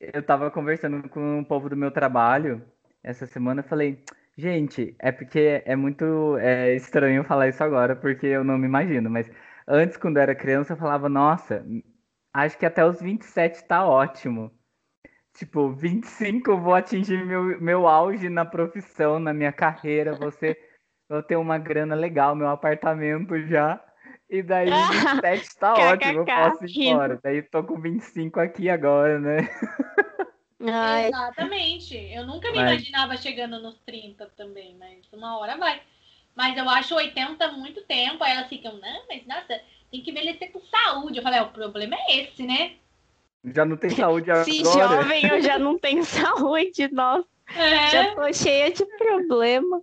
[0.00, 2.64] Eu tava conversando com o povo do meu trabalho
[3.02, 4.02] essa semana, eu falei,
[4.36, 9.10] gente, é porque é muito é, estranho falar isso agora, porque eu não me imagino,
[9.10, 9.30] mas
[9.66, 11.64] antes, quando eu era criança, eu falava, nossa,
[12.32, 14.52] acho que até os 27 tá ótimo.
[15.38, 20.56] Tipo, 25 eu vou atingir meu, meu auge na profissão, na minha carreira, você
[21.08, 23.80] vou ter uma grana legal, meu apartamento já.
[24.28, 24.68] E daí
[25.22, 27.20] 27 tá ótimo, eu posso ir embora.
[27.22, 29.38] Daí tô com 25 aqui agora, né?
[30.60, 31.96] Ai, Exatamente.
[31.96, 35.80] Eu nunca me Mas- imaginava chegando nos 30 também, mas uma hora vai.
[36.34, 38.24] Mas eu acho 80 muito tempo.
[38.24, 39.60] Aí elas ficam, não, mas nossa,
[39.90, 41.18] tem que envelhecer com saúde.
[41.18, 42.72] Eu falei, é, o problema é esse, né?
[43.44, 45.02] Já não tem saúde se agora.
[45.02, 47.26] jovem eu já não tenho saúde, nossa.
[47.54, 47.88] É.
[47.90, 49.80] Já tô cheia de problema.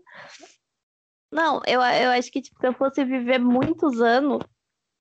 [1.32, 4.44] Não, eu, eu acho que tipo, se eu fosse viver muitos anos,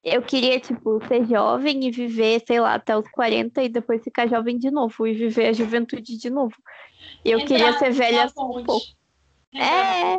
[0.03, 4.29] eu queria, tipo, ser jovem e viver, sei lá, até os 40 e depois ficar
[4.29, 6.55] jovem de novo e viver a juventude de novo.
[7.25, 8.67] Eu Entrar queria ser velha só um ponte.
[8.67, 8.87] pouco.
[9.55, 10.19] É.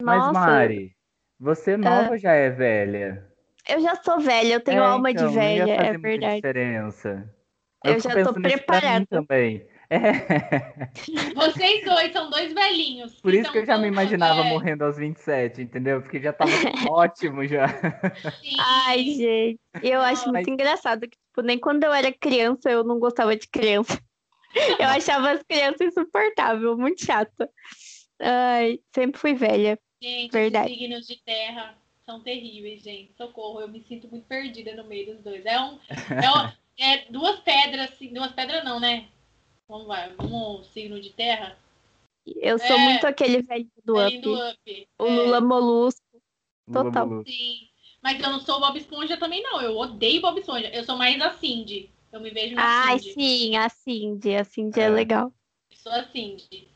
[0.00, 0.96] Mas, Nossa, Mari,
[1.38, 3.31] você nova já é velha.
[3.68, 6.34] Eu já sou velha, eu tenho É, alma então, de velha, fazer é muita verdade.
[6.36, 7.34] diferença.
[7.84, 9.06] Eu fico já tô preparada.
[9.06, 9.66] também.
[9.90, 9.98] É,
[11.34, 13.20] Vocês dois são dois velhinhos.
[13.20, 16.00] por isso que eu já me imaginava é, morrendo aos 27, entendeu?
[16.00, 16.50] Porque já tava
[16.90, 17.68] ótimo já.
[18.40, 18.56] sim.
[18.58, 22.82] Ai, gente, eu acho Mas- muito engraçado que, tipo, nem quando eu era criança eu
[22.82, 24.00] não gostava de criança.
[24.78, 27.48] Eu achava as crianças insuportáveis, muito chata.
[28.20, 29.78] Ai, sempre fui velha.
[30.02, 30.70] Gente, Verdade.
[30.70, 31.74] os signos de terra
[32.04, 33.12] são terríveis, gente.
[33.16, 35.44] Socorro, eu me sinto muito perdida no meio dos dois.
[35.46, 35.78] É, um,
[36.24, 39.08] é, um- é duas pedras, assim, duas pedras não, né?
[39.68, 41.56] Vamos lá, um signo de terra.
[42.26, 42.84] Eu sou É.
[42.84, 44.18] muito aquele velho do up.
[44.18, 44.88] do up.
[44.98, 46.02] O É, Lula Molusco.
[46.68, 47.06] Lula Total.
[47.06, 47.30] Molusco.
[47.30, 47.68] Sim.
[48.02, 49.60] Mas eu não sou Bob Esponja também, não.
[49.60, 50.68] Eu odeio Bob Esponja.
[50.70, 51.88] Eu sou mais a Cindy.
[52.12, 53.12] Eu me vejo na Ai, Cindy.
[53.14, 54.34] sim, a Cindy.
[54.36, 54.88] A Cindy é, É.
[54.88, 55.32] legal.
[55.70, 56.68] Eu sou a Cindy.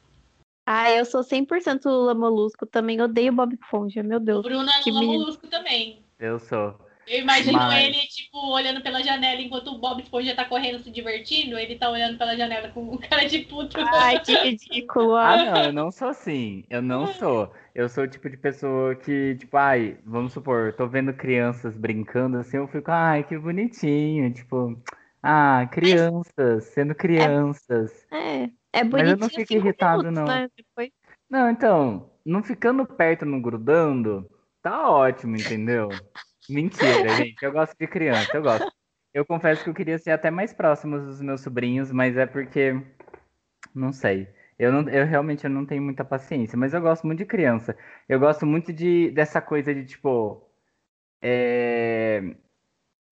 [0.66, 2.66] Ah, eu sou 100% Lula Molusco.
[2.66, 4.42] Também odeio Bob Esponja, meu O Deus.
[4.42, 5.20] Bruno é Lula menino.
[5.20, 6.00] Molusco também.
[6.18, 6.74] Eu sou.
[7.06, 10.90] Eu imagino Mas- ele, tipo, olhando pela janela enquanto o Bob Esponja tá correndo, se
[10.90, 11.56] divertindo.
[11.56, 13.76] Ele tá olhando pela janela com um cara de puto.
[13.78, 15.14] Ai, que ridículo.
[15.14, 16.64] Ah, Ah, não, eu não sou assim.
[16.68, 17.52] Eu não sou.
[17.72, 22.38] Eu sou o tipo de pessoa que, tipo, ai, vamos supor, tô vendo crianças brincando
[22.38, 24.32] assim, eu fico, ai, que bonitinho.
[24.34, 24.76] Tipo,
[25.22, 28.04] ah, crianças, sendo crianças.
[28.10, 28.50] é, é
[28.80, 30.26] eu bonitinho não fico irritado, minutos, não.
[30.26, 30.48] né?
[30.56, 30.90] Depois...
[31.28, 34.28] Não, então, não ficando perto, não grudando,
[34.62, 35.88] tá ótimo, entendeu?
[36.48, 37.42] Mentira, gente.
[37.42, 38.70] Eu gosto de criança, eu gosto.
[39.12, 42.80] Eu confesso que eu queria ser até mais próximo dos meus sobrinhos, mas é porque.
[43.74, 44.28] Não sei.
[44.58, 47.76] Eu, não, eu realmente eu não tenho muita paciência, mas eu gosto muito de criança.
[48.08, 50.46] Eu gosto muito de, dessa coisa de, tipo.
[51.22, 52.36] é,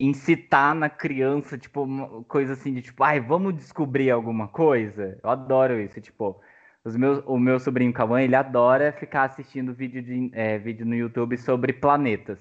[0.07, 5.19] incitar na criança, tipo, coisa assim de tipo, ai, vamos descobrir alguma coisa.
[5.23, 6.41] Eu adoro isso, tipo.
[6.85, 10.95] Os meus, o meu sobrinho Cauã, ele adora ficar assistindo vídeo, de, é, vídeo no
[10.95, 12.39] YouTube sobre planetas.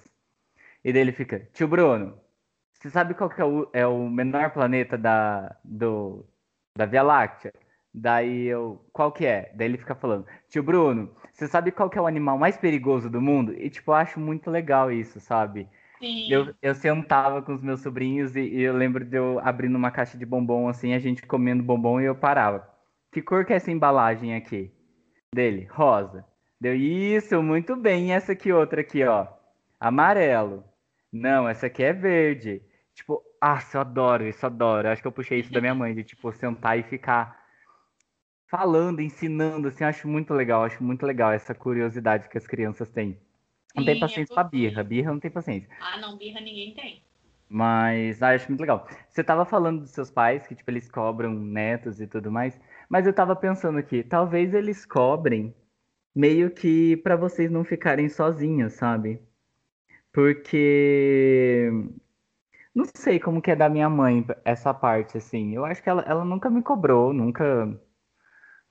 [0.83, 2.19] E daí ele fica, tio Bruno,
[2.73, 6.25] você sabe qual que é o, é o menor planeta da, do,
[6.77, 7.53] da Via Láctea?
[7.93, 9.51] Daí eu, qual que é?
[9.55, 13.09] Daí ele fica falando, tio Bruno, você sabe qual que é o animal mais perigoso
[13.09, 13.53] do mundo?
[13.53, 15.69] E tipo, eu acho muito legal isso, sabe?
[16.03, 16.29] Sim.
[16.29, 19.89] Eu, eu sentava com os meus sobrinhos e, e eu lembro de eu abrindo uma
[19.89, 22.67] caixa de bombom assim, a gente comendo bombom e eu parava.
[23.09, 24.69] Que cor que é essa embalagem aqui?
[25.33, 26.25] Dele, rosa.
[26.59, 28.09] Deu isso, muito bem.
[28.09, 29.27] E essa aqui outra aqui, ó.
[29.79, 30.65] Amarelo.
[31.09, 32.61] Não, essa aqui é verde.
[32.93, 34.89] Tipo, ah, eu adoro isso, adoro.
[34.89, 37.41] Acho que eu puxei isso da minha mãe, de tipo, sentar e ficar
[38.49, 43.17] falando, ensinando, assim, acho muito legal, acho muito legal essa curiosidade que as crianças têm.
[43.75, 45.69] Não tem paciência pra birra, birra não tem paciência.
[45.79, 47.01] Ah, não, birra ninguém tem.
[47.49, 48.87] Mas ah, acho muito legal.
[49.09, 52.59] Você tava falando dos seus pais, que tipo, eles cobram netos e tudo mais,
[52.89, 55.53] mas eu tava pensando aqui, talvez eles cobrem
[56.15, 59.21] meio que pra vocês não ficarem sozinhos, sabe?
[60.13, 61.69] Porque
[62.73, 65.55] não sei como que é da minha mãe essa parte, assim.
[65.55, 67.79] Eu acho que ela, ela nunca me cobrou, nunca,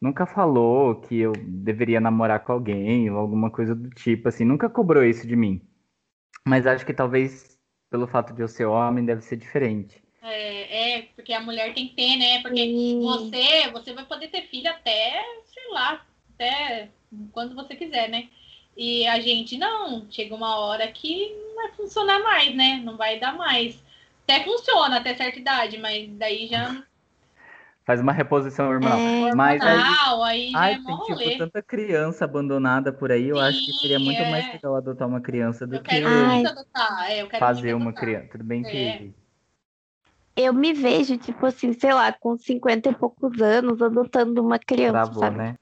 [0.03, 4.68] nunca falou que eu deveria namorar com alguém ou alguma coisa do tipo, assim, nunca
[4.68, 5.62] cobrou isso de mim.
[6.44, 7.57] Mas acho que talvez
[7.88, 10.03] pelo fato de eu ser homem deve ser diferente.
[10.20, 12.42] É, é, porque a mulher tem que ter, né?
[12.42, 13.00] Porque Sim.
[13.00, 16.88] você, você vai poder ter filho até, sei lá, até
[17.30, 18.28] quando você quiser, né?
[18.76, 22.80] E a gente não, chega uma hora que não vai funcionar mais, né?
[22.84, 23.80] Não vai dar mais.
[24.24, 26.82] Até funciona até certa idade, mas daí já
[27.85, 28.99] Faz uma reposição hormonal.
[28.99, 33.41] É, Mas aí, hormonal, aí é mó tem tipo tanta criança abandonada por aí, eu
[33.41, 34.30] acho que seria Sim, muito é.
[34.30, 35.97] mais legal adotar uma criança do Eu que.
[35.97, 38.05] É, eu quero fazer uma adotar.
[38.05, 38.28] criança.
[38.30, 38.70] Tudo bem É.
[38.70, 39.14] que
[40.37, 44.93] eu me vejo, tipo assim, sei lá, com 50 e poucos anos, adotando uma criança,
[44.93, 45.37] travou, sabe?
[45.37, 45.57] né?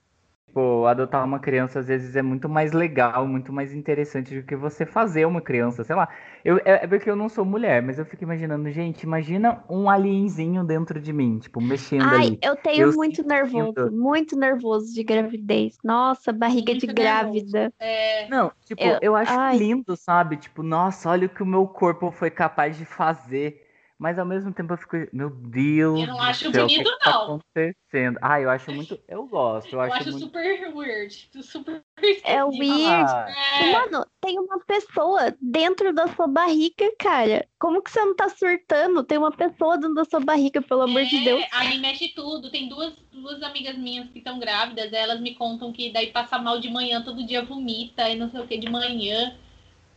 [0.51, 4.57] Tipo, adotar uma criança às vezes é muito mais legal, muito mais interessante do que
[4.57, 6.09] você fazer uma criança, sei lá.
[6.45, 9.89] Eu, é é porque eu não sou mulher, mas eu fico imaginando, gente, imagina um
[9.89, 12.39] alienzinho dentro de mim, tipo, mexendo Ai, ali.
[12.43, 15.77] eu tenho Eu muito sinto- nervoso, muito nervoso de gravidez.
[15.85, 17.01] Nossa, barriga de Muito nervoso.
[17.01, 17.73] grávida.
[17.79, 19.57] É, Não, tipo, Eu- eu, acho ai.
[19.57, 20.37] lindo, sabe?
[20.37, 23.60] Tipo, nossa, olha o que o meu corpo foi capaz de fazer.
[24.01, 26.91] Mas ao mesmo tempo eu fico, meu Deus Eu não acho céu, o bonito, que
[26.91, 27.23] que tá não.
[27.23, 28.19] acontecendo?
[28.23, 30.25] Ah, eu acho muito, eu gosto, eu, eu acho, acho muito.
[30.25, 31.29] super weird.
[31.43, 31.85] Super
[32.25, 33.11] É weird.
[33.13, 33.29] Ah,
[33.61, 37.47] É, Mano, tem uma pessoa dentro da sua barriga, cara.
[37.59, 39.05] Como que você não tá surtando?
[39.05, 41.45] Tem uma pessoa dentro da sua barriga, pelo amor de É, Deus.
[41.53, 42.51] Aí mexe tudo.
[42.51, 46.59] Tem duas, duas amigas minhas que estão grávidas, elas me contam que daí passa mal
[46.59, 49.37] de manhã, todo dia vomita e não sei o que de manhã.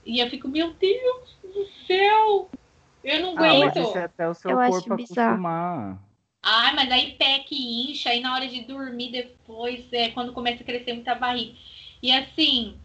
[0.05, 2.49] E eu fico, meu Deus do céu!
[3.03, 3.87] Eu não ah, mas aguento.
[3.87, 5.31] isso é até o seu Eu acho corpo bizarro.
[5.33, 5.99] acostumar.
[6.41, 7.55] Ai, mas aí pé que
[7.91, 11.53] incha, aí na hora de dormir depois, é quando começa a crescer muita barriga.
[12.01, 12.77] E assim,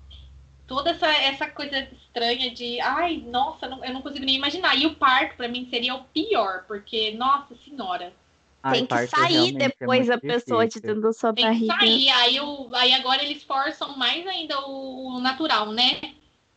[0.67, 4.77] toda essa, essa coisa estranha de, ai, nossa, não, eu não consigo nem imaginar.
[4.77, 8.13] E o parto, para mim, seria o pior, porque, nossa senhora.
[8.71, 11.75] Tem que sair é depois é a pessoa de dentro da sua Tem barriga.
[11.79, 12.11] que sair.
[12.11, 16.15] Aí, o, aí agora eles forçam mais ainda o, o natural, né?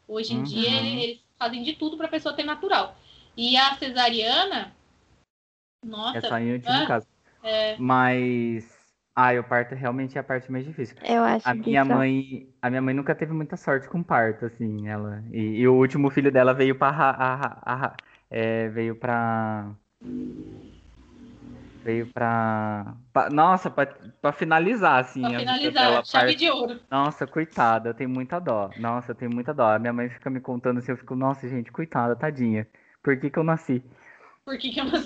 [0.08, 0.44] Hoje em Uhum.
[0.44, 2.96] dia eles fazem de tudo pra pessoa ter natural.
[3.38, 4.74] E a cesariana,
[5.86, 7.08] nossa, É só em último Ah, caso.
[7.44, 8.80] é, Mas.
[9.14, 10.96] Ai, o parto realmente é a parte mais difícil.
[11.04, 12.00] Eu acho A minha bizarro.
[12.00, 15.22] mãe, a minha mãe nunca teve muita sorte com parto, assim, ela.
[15.32, 17.94] E, e o último filho dela veio para
[18.74, 19.76] veio pra
[21.84, 23.86] veio pra, pra- nossa, pra,
[24.22, 26.40] pra finalizar assim, pra finalizar, dela, chave parto.
[26.40, 26.80] de ouro.
[26.90, 28.74] Nossa, coitada, eu tenho muita dó.
[28.78, 29.68] Nossa, eu tenho muita dó.
[29.74, 32.68] A minha mãe fica me contando assim, eu fico, nossa, gente, coitada, tadinha.
[33.04, 33.84] Por que que eu nasci?
[34.46, 35.02] Por que, que eu não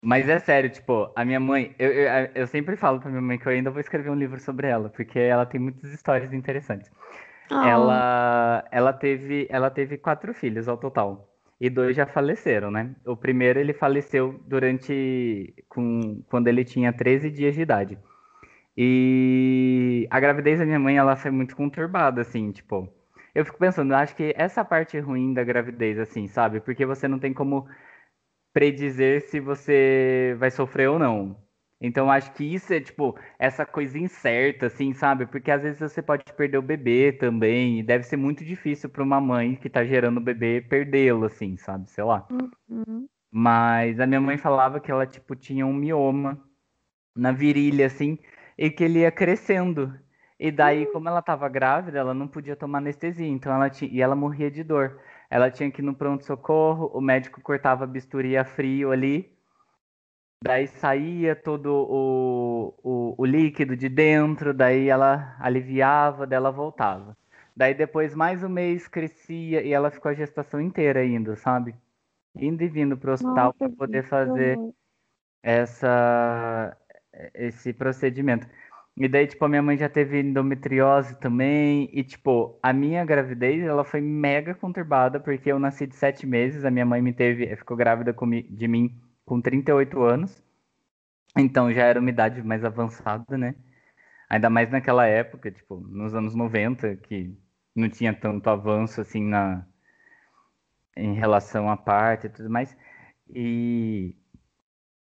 [0.00, 3.38] Mas é sério, tipo, a minha mãe, eu, eu, eu sempre falo pra minha mãe
[3.38, 6.90] que eu ainda vou escrever um livro sobre ela, porque ela tem muitas histórias interessantes.
[7.50, 11.28] Ah, Ela, ela teve, ela teve quatro filhos ao total.
[11.60, 12.94] E dois já faleceram, né?
[13.06, 17.98] O primeiro ele faleceu durante com, quando ele tinha 13 dias de idade.
[18.76, 22.88] E a gravidez da minha mãe, ela foi muito conturbada, assim, tipo.
[23.36, 26.58] Eu fico pensando, acho que essa parte ruim da gravidez, assim, sabe?
[26.58, 27.68] Porque você não tem como
[28.50, 31.36] predizer se você vai sofrer ou não.
[31.78, 35.26] Então, acho que isso é, tipo, essa coisa incerta, assim, sabe?
[35.26, 39.02] Porque às vezes você pode perder o bebê também, e deve ser muito difícil para
[39.02, 41.90] uma mãe que tá gerando o bebê perdê-lo, assim, sabe?
[41.90, 42.26] Sei lá.
[42.70, 43.06] uhum.
[43.30, 46.42] Mas a minha mãe falava que ela, tipo, tinha um mioma
[47.14, 48.18] na virilha, assim,
[48.56, 49.92] e que ele ia crescendo.
[50.38, 54.02] E daí, como ela tava grávida, ela não podia tomar anestesia, então ela tinha, e
[54.02, 55.00] ela morria de dor.
[55.30, 59.34] Ela tinha que ir no pronto-socorro, o médico cortava a bisturi a frio ali,
[60.42, 67.16] daí saía todo o, o, o líquido de dentro, daí ela aliviava, daí ela voltava.
[67.56, 71.74] Daí depois mais um mês crescia e ela ficou a gestação inteira indo, sabe?
[72.36, 74.58] Indo e vindo pro hospital Nossa, para poder fazer
[75.42, 76.76] essa
[77.34, 78.46] esse procedimento.
[78.96, 81.90] E daí, tipo, a minha mãe já teve endometriose também.
[81.92, 86.64] E, tipo, a minha gravidez, ela foi mega conturbada, porque eu nasci de sete meses.
[86.64, 88.14] A minha mãe me teve, ficou grávida
[88.50, 90.42] de mim com 38 anos.
[91.36, 93.54] Então já era uma idade mais avançada, né?
[94.30, 97.36] Ainda mais naquela época, tipo, nos anos 90, que
[97.74, 99.66] não tinha tanto avanço, assim, na...
[100.96, 102.76] em relação à parte e tudo mais.
[103.34, 104.16] E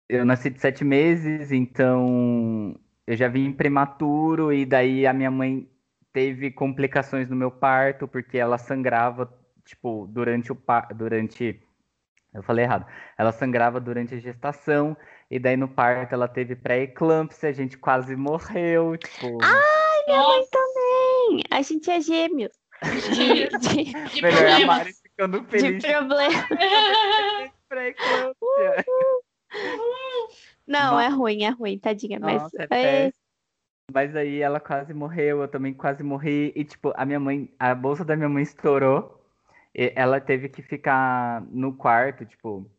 [0.09, 5.69] eu nasci de sete meses, então eu já vim prematuro e daí a minha mãe
[6.11, 9.31] teve complicações no meu parto porque ela sangrava
[9.65, 11.59] tipo durante o pa- durante
[12.33, 12.85] eu falei errado.
[13.17, 14.97] Ela sangrava durante a gestação
[15.29, 20.49] e daí no parto ela teve pré-eclâmpsia, a gente quase morreu, tipo, Minha mãe Nossa,
[20.51, 21.43] também.
[21.51, 22.51] A gente é gêmeos.
[23.15, 24.65] De, de, de melhor a problemas.
[24.65, 26.47] Mari ficando de feliz problema.
[27.69, 28.85] pré-eclâmpsia.
[30.67, 31.05] Não, Nossa.
[31.05, 32.19] é ruim, é ruim, tadinha.
[32.19, 33.23] Mas Nossa, é é, péssimo.
[33.93, 36.51] Mas aí ela quase morreu, eu também quase morri.
[36.55, 39.21] E, tipo, a minha mãe, a bolsa da minha mãe estourou.
[39.75, 42.69] E ela teve que ficar no quarto, tipo,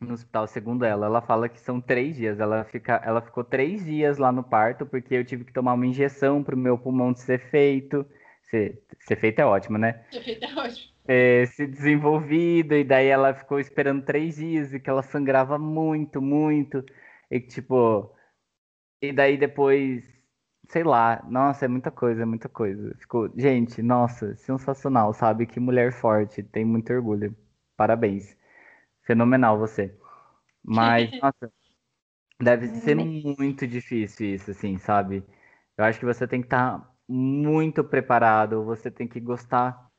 [0.00, 1.06] no hospital, segundo ela.
[1.06, 2.40] Ela fala que são três dias.
[2.40, 5.86] Ela, fica, ela ficou três dias lá no parto, porque eu tive que tomar uma
[5.86, 8.06] injeção pro meu pulmão ser feito.
[8.50, 10.04] Ser, ser feito é ótimo, né?
[10.10, 10.94] Perfeito, é ótimo.
[11.06, 16.20] é, se desenvolvido, e daí ela ficou esperando três dias e que ela sangrava muito,
[16.22, 16.84] muito.
[17.34, 18.14] E tipo.
[19.02, 20.04] E daí depois,
[20.68, 22.94] sei lá, nossa, é muita coisa, é muita coisa.
[22.96, 25.44] Ficou, gente, nossa, sensacional, sabe?
[25.44, 27.36] Que mulher forte, tem muito orgulho.
[27.76, 28.36] Parabéns.
[29.02, 29.92] Fenomenal você.
[30.62, 31.52] Mas, nossa,
[32.40, 35.24] deve ser muito difícil isso, assim, sabe?
[35.76, 39.90] Eu acho que você tem que estar muito preparado, você tem que gostar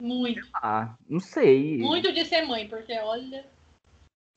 [0.00, 0.46] Muito.
[0.54, 1.78] ah, não sei.
[1.78, 3.55] Muito de ser mãe, porque olha.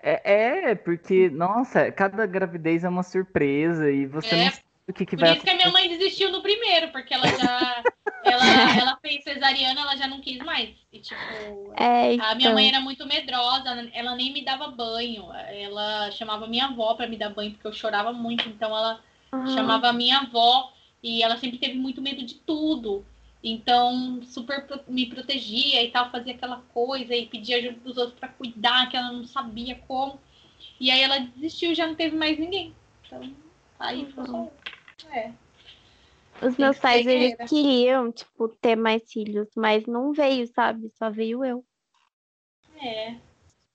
[0.01, 4.93] É, é, porque, nossa, cada gravidez é uma surpresa e você É, não sabe o
[4.93, 7.87] que, que Por vai isso que a minha mãe desistiu no primeiro, porque ela já.
[8.23, 8.45] ela,
[8.75, 10.75] ela fez cesariana, ela já não quis mais.
[10.91, 11.77] E tipo.
[11.77, 12.53] é, A minha então.
[12.53, 15.31] mãe era muito medrosa, ela nem me dava banho.
[15.33, 18.49] Ela chamava minha avó para me dar banho, porque eu chorava muito.
[18.49, 20.73] Então ela Ah, chamava a minha avó
[21.03, 23.05] e ela sempre teve muito medo de tudo.
[23.43, 28.27] Então, super me protegia e tal, fazia aquela coisa e pedia ajuda dos outros para
[28.29, 30.19] cuidar, que ela não sabia como.
[30.79, 32.75] E aí ela desistiu, já não teve mais ninguém.
[33.05, 33.33] Então,
[33.79, 34.51] aí ficou só eu.
[35.11, 35.33] É.
[36.41, 37.45] Os meus que pais, eles guerreira.
[37.45, 40.89] queriam, tipo, ter mais filhos, mas não veio, sabe?
[40.97, 41.65] Só veio eu.
[42.81, 43.15] É.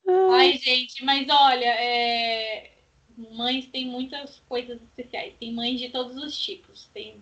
[0.06, 2.72] Ah, Ai, gente, mas olha, é,
[3.16, 5.34] mães têm muitas coisas especiais.
[5.38, 6.88] Tem mães de todos os tipos.
[6.94, 7.20] Tem,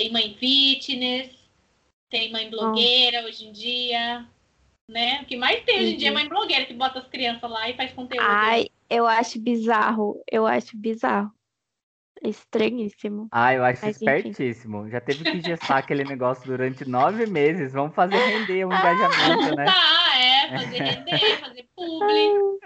[0.00, 1.38] tem mãe fitness,
[2.08, 4.26] Tem mãe blogueira hoje em dia,
[4.88, 5.20] né?
[5.22, 6.14] O que mais tem hoje em dia é Uhum.
[6.18, 8.24] mãe blogueira que bota as crianças lá e faz conteúdo.
[8.26, 10.20] Ai, eu acho bizarro.
[10.28, 11.30] Eu acho bizarro.
[12.22, 13.28] Estranhíssimo.
[13.30, 14.06] Ah, eu acho Mas, enfim.
[14.10, 14.88] espertíssimo.
[14.90, 17.72] Já teve que gestar aquele negócio durante nove meses.
[17.72, 19.64] Vamos fazer render um engajamento, né?
[19.66, 22.58] Tá, é, fazer render, fazer publi,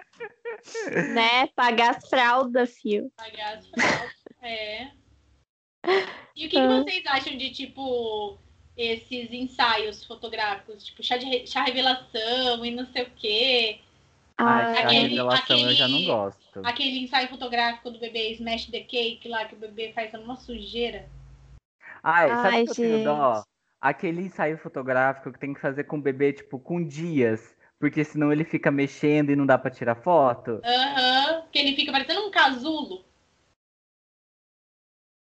[1.12, 1.48] Né?
[1.54, 3.12] Pagar as fraldas, fio.
[3.16, 4.24] pagar as fraldas.
[4.40, 5.03] É.
[6.36, 6.82] E o que, que Ah.
[6.82, 8.36] vocês acham de, tipo,
[8.76, 10.84] esses ensaios fotográficos?
[10.84, 13.80] Tipo, chá, de chá revelação e não sei o quê.
[14.36, 16.60] Ah, a aquele- revelação eu já não aquele- gosto.
[16.64, 21.08] Aquele ensaio fotográfico do bebê Smash the Cake lá, que o bebê faz uma sujeira.
[22.02, 23.34] Ai, sabe Ai, o que eu tenho dó?
[23.36, 23.44] gente.
[23.80, 27.54] Aquele ensaio fotográfico que tem que fazer com o bebê, tipo, com dias.
[27.78, 30.60] Porque senão ele fica mexendo e não dá pra tirar foto.
[30.64, 31.42] Aham.
[31.52, 33.04] Que ele fica parecendo um casulo.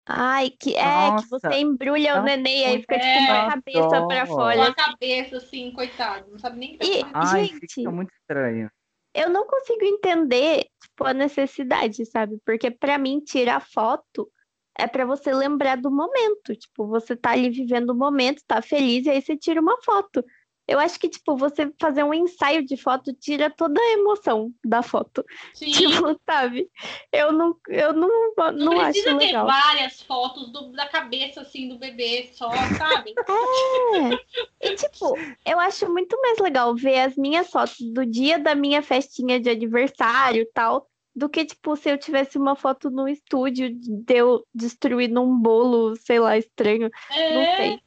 [0.05, 4.25] Ai, que é que você Nossa, embrulha o neném aí fica tipo uma cabeça pra
[4.25, 4.67] fora.
[4.67, 6.29] a cabeça, assim, coitado.
[6.29, 7.05] Não sabe nem o que E-.
[7.13, 7.75] Ai, Gente.
[7.75, 8.69] fica muito estranho.
[9.15, 12.37] Eu não consigo entender, tipo, a necessidade, sabe?
[12.45, 14.29] Porque pra mim tirar foto
[14.77, 16.55] é pra você lembrar do momento.
[16.55, 20.25] Tipo, você tá ali vivendo o momento, tá feliz e aí você tira uma foto.
[20.67, 24.81] Eu acho que, tipo, você fazer um ensaio de foto tira toda a emoção da
[24.81, 25.23] foto.
[25.53, 25.71] Sim.
[26.03, 26.69] Tipo, sabe?
[27.11, 29.45] Eu não, eu não, não, Não acho precisa ter legal.
[29.45, 33.13] várias fotos do- da cabeça, assim, do bebê só, sabe?
[34.61, 34.69] É.
[34.69, 38.81] E, tipo, eu acho muito mais legal ver as minhas fotos do dia da minha
[38.81, 43.69] festinha de aniversário e tal, do que, tipo, se eu tivesse uma foto no estúdio
[43.73, 46.89] de eu destruindo um bolo, sei lá, estranho.
[47.33, 47.79] Não sei.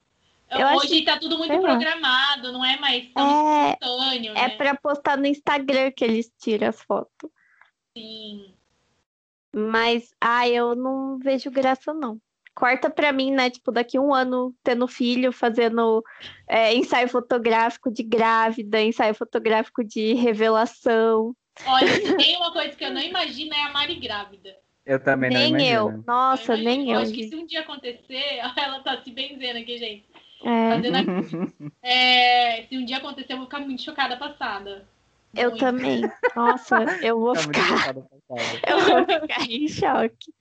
[0.50, 4.56] Eu acho Hoje tá tudo muito programado, não é mais tão É, espontâneo, é né?
[4.56, 7.30] pra postar no Instagram que eles tiram as fotos.
[7.96, 8.54] Sim.
[9.54, 12.18] Mas, ai, eu não vejo graça, não.
[12.54, 13.50] Corta pra mim, né?
[13.50, 16.02] Tipo, daqui um ano, tendo filho, fazendo
[16.48, 21.34] é, ensaio fotográfico de grávida, ensaio fotográfico de revelação.
[21.66, 24.56] Olha, se tem uma coisa que eu não imagino é a Mari grávida.
[24.86, 25.82] Eu também não Nem eu.
[25.88, 26.04] imagino.
[26.06, 26.84] Nossa, Eu imagino.
[26.84, 27.00] nem eu.
[27.00, 30.06] acho que se um dia acontecer, ela tá se benzendo aqui, gente.
[30.44, 30.76] É.
[31.82, 34.86] É, se um dia acontecer, eu vou ficar muito chocada passada.
[35.36, 35.60] eu Muito.
[35.60, 36.02] também.
[36.34, 37.94] Nossa, eu vou ficar,
[38.66, 40.32] eu vou ficar em choque.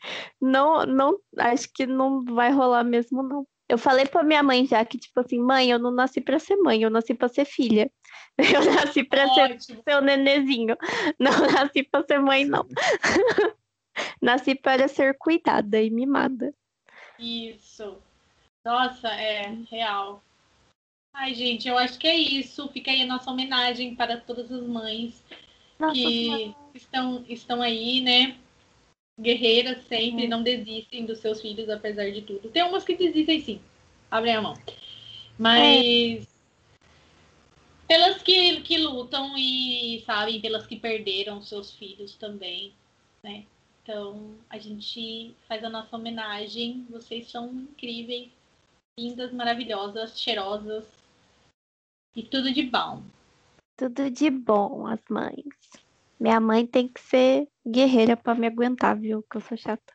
[0.41, 3.47] Não, não, acho que não vai rolar mesmo, não.
[3.67, 6.55] Eu falei pra minha mãe já que, tipo assim, mãe, eu não nasci pra ser
[6.57, 7.91] mãe, eu nasci pra ser filha.
[8.37, 9.81] Eu nasci pra ser Ótimo.
[9.87, 10.75] seu nenezinho.
[11.17, 12.67] Não nasci pra ser mãe, não.
[14.21, 16.53] nasci para ser cuidada e mimada.
[17.17, 17.97] Isso.
[18.65, 20.23] Nossa, é real.
[21.13, 22.67] Ai, gente, eu acho que é isso.
[22.69, 25.23] Fica aí a nossa homenagem para todas as mães
[25.79, 28.37] Nossa, que estão, estão aí, né?
[29.21, 29.81] Guerreiras É.
[29.81, 32.49] sempre, não desistem dos seus filhos, apesar de tudo.
[32.49, 33.61] Tem umas que desistem sim.
[34.11, 34.55] Abrem a mão.
[35.37, 36.27] Mas
[37.87, 42.73] pelas que, que lutam e sabem, pelas que perderam seus filhos também,
[43.23, 43.45] né?
[43.83, 46.85] Então a gente faz a nossa homenagem.
[46.89, 48.29] Vocês são incríveis,
[48.97, 50.85] lindas, maravilhosas, cheirosas
[52.15, 53.03] e tudo de bom.
[53.75, 55.43] tudo de bom, as mães.
[56.17, 59.21] Minha mãe tem que ser guerreira pra me aguentar, viu?
[59.29, 59.93] Que eu sou chata.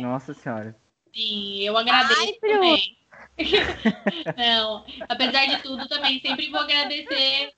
[0.00, 0.76] Nossa senhora.
[1.14, 2.98] Sim, eu agradeço Ai, também.
[4.36, 7.52] Não, apesar de tudo, também sempre vou agradecer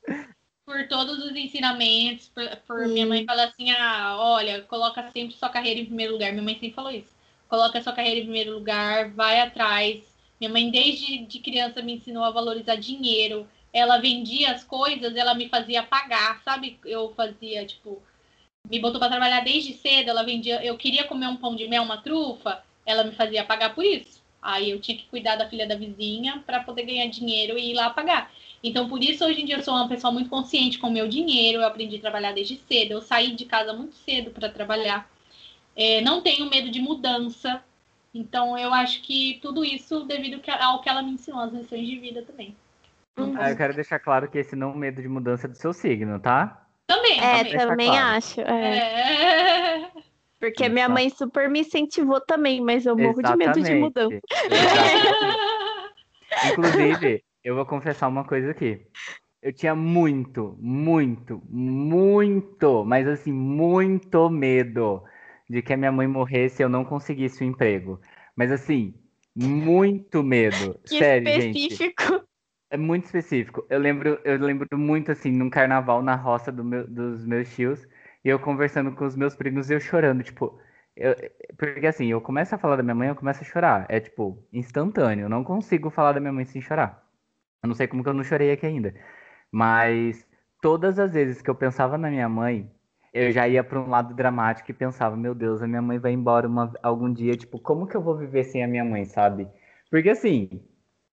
[0.67, 5.49] por todos os ensinamentos, por, por minha mãe falar assim, ah, olha, coloca sempre sua
[5.49, 6.31] carreira em primeiro lugar.
[6.31, 7.13] Minha mãe sempre falou isso.
[7.49, 10.14] Coloca sua carreira em primeiro lugar, vai atrás.
[10.45, 13.49] Minha mãe, desde de criança, me ensinou a valorizar dinheiro.
[13.73, 16.79] Ela vendia as coisas, ela me fazia pagar, sabe?
[16.85, 18.03] Eu fazia, tipo,
[18.69, 21.83] me botou para trabalhar desde cedo, ela vendia, eu queria comer um pão de mel,
[21.83, 24.23] uma trufa, ela me fazia pagar por isso.
[24.43, 27.75] Aí eu tinha que cuidar da filha da vizinha para poder ganhar dinheiro e ir
[27.75, 28.31] lá pagar.
[28.63, 31.09] Então, por isso, hoje em dia, eu sou uma pessoa muito consciente com o meu
[31.09, 31.63] dinheiro.
[31.63, 32.93] Eu aprendi a trabalhar desde cedo.
[32.93, 35.11] Eu saí de casa muito cedo para trabalhar.
[35.75, 37.65] É, não tenho medo de mudança.
[38.15, 41.99] Então, eu acho que tudo isso devido ao que ela me ensinou, as lições de
[41.99, 42.57] vida também.
[43.19, 43.35] Uhum.
[43.37, 46.21] Ah, eu quero deixar claro que esse não medo de mudança é do seu signo,
[46.21, 46.65] tá?
[46.87, 47.67] Também, É, também.
[47.67, 48.17] também claro.
[48.17, 48.41] acho.
[48.41, 48.79] é.
[48.79, 49.91] É.
[50.39, 53.81] Porque minha mãe super me incentivou também, mas eu morro de medo de Exatamente.
[53.81, 54.21] mudança.
[54.51, 55.45] Exatamente.
[56.53, 58.87] Inclusive, eu vou confessar uma coisa aqui.
[59.41, 65.03] Eu tinha muito, muito, muito, mas assim, muito medo
[65.49, 68.01] de que a minha mãe morresse e eu não conseguisse o emprego.
[68.37, 68.95] Mas assim,
[69.35, 70.79] muito medo.
[70.87, 71.59] Que Sério, gente.
[71.59, 72.25] específico.
[72.71, 73.65] É muito específico.
[73.71, 77.87] Eu lembro, eu lembro muito assim, num carnaval na roça do meu- dos meus tios,
[78.25, 80.59] e eu conversando com os meus primos e eu chorando, tipo,
[80.97, 81.15] eu-
[81.57, 83.87] porque assim, eu começo a falar da minha mãe, eu começo a chorar.
[83.89, 85.25] É tipo, instantâneo.
[85.27, 87.05] Eu não consigo falar da minha mãe sem chorar.
[87.63, 88.95] Eu não sei como que eu não chorei aqui ainda.
[89.53, 90.27] Mas
[90.61, 92.71] todas as vezes que eu pensava na minha mãe,
[93.15, 96.13] eu já ia para um lado dramático e pensava, meu Deus, a minha mãe vai
[96.13, 99.49] embora uma, algum dia, tipo, como que eu vou viver sem a minha mãe, sabe?
[99.89, 100.61] Porque assim,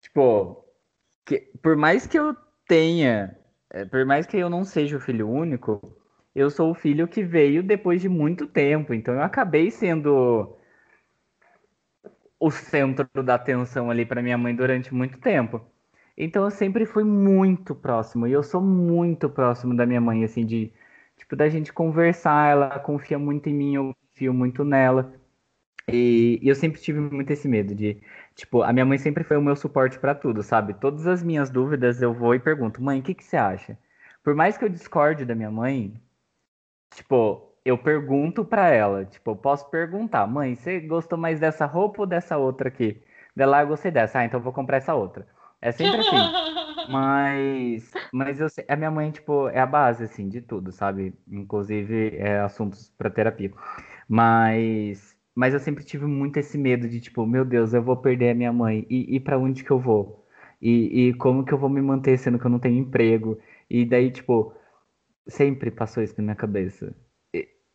[0.03, 0.62] tipo,
[1.24, 2.36] que, por mais que eu
[2.68, 3.34] tenha,
[3.70, 5.80] é, por mais que eu não seja o filho único,
[6.34, 10.55] eu sou o filho que veio depois de muito tempo, então eu acabei sendo
[12.38, 15.62] o centro da atenção ali para minha mãe durante muito tempo.
[16.18, 20.44] Então eu sempre fui muito próximo, e eu sou muito próximo da minha mãe, assim,
[20.44, 20.70] de
[21.16, 25.12] tipo, da gente conversar, ela confia muito em mim, eu confio muito nela.
[25.88, 28.02] E, e eu sempre tive muito esse medo de,
[28.34, 30.74] tipo, a minha mãe sempre foi o meu suporte para tudo, sabe?
[30.74, 33.78] Todas as minhas dúvidas eu vou e pergunto, mãe, o que, que você acha?
[34.22, 35.94] Por mais que eu discorde da minha mãe,
[36.94, 42.02] tipo, eu pergunto para ela, tipo, eu posso perguntar, mãe, você gostou mais dessa roupa
[42.02, 43.02] ou dessa outra aqui?
[43.34, 45.26] Dela, ah, eu gostei dessa, ah, então eu vou comprar essa outra.
[45.60, 46.16] É sempre assim.
[46.89, 51.14] Mas, mas eu sei, a minha mãe, tipo, é a base, assim, de tudo, sabe?
[51.28, 53.53] Inclusive, é, assuntos para terapia.
[54.09, 58.30] Mas, mas eu sempre tive muito esse medo de, tipo, meu Deus, eu vou perder
[58.30, 58.87] a minha mãe.
[58.91, 60.26] E, e para onde que eu vou?
[60.62, 63.39] E, e como que eu vou me manter sendo que eu não tenho emprego?
[63.68, 64.55] E daí, tipo,
[65.28, 66.95] sempre passou isso na minha cabeça.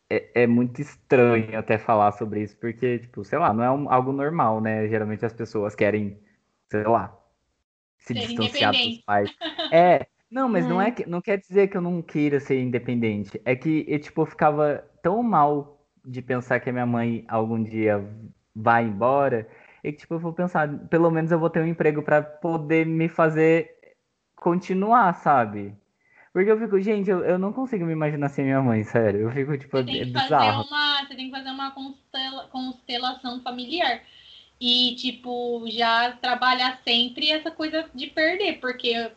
[0.09, 3.89] É, é, muito estranho até falar sobre isso, porque, tipo, sei lá, não é um,
[3.91, 4.88] algo normal, né?
[4.89, 6.20] Geralmente as pessoas querem,
[6.70, 7.18] sei lá,
[8.01, 9.31] se ser distanciar dos pais.
[9.71, 10.67] É, não, mas é.
[10.67, 13.41] não é que não quer dizer que eu não queira ser independente.
[13.45, 18.03] É que eu, tipo, ficava tão mal de pensar que a minha mãe algum dia
[18.53, 19.47] vai embora,
[19.83, 22.85] e que, tipo, eu vou pensar, pelo menos eu vou ter um emprego para poder
[22.85, 23.71] me fazer
[24.35, 25.73] continuar, sabe?
[26.33, 29.21] Porque eu fico, gente, eu, eu não consigo me imaginar sem minha mãe, sério.
[29.21, 30.63] Eu fico, tipo, você tem é que bizarro.
[30.63, 34.01] Fazer uma, você tem que fazer uma constela, constelação familiar
[34.62, 39.09] e, tipo, já trabalhar sempre essa coisa de perder, porque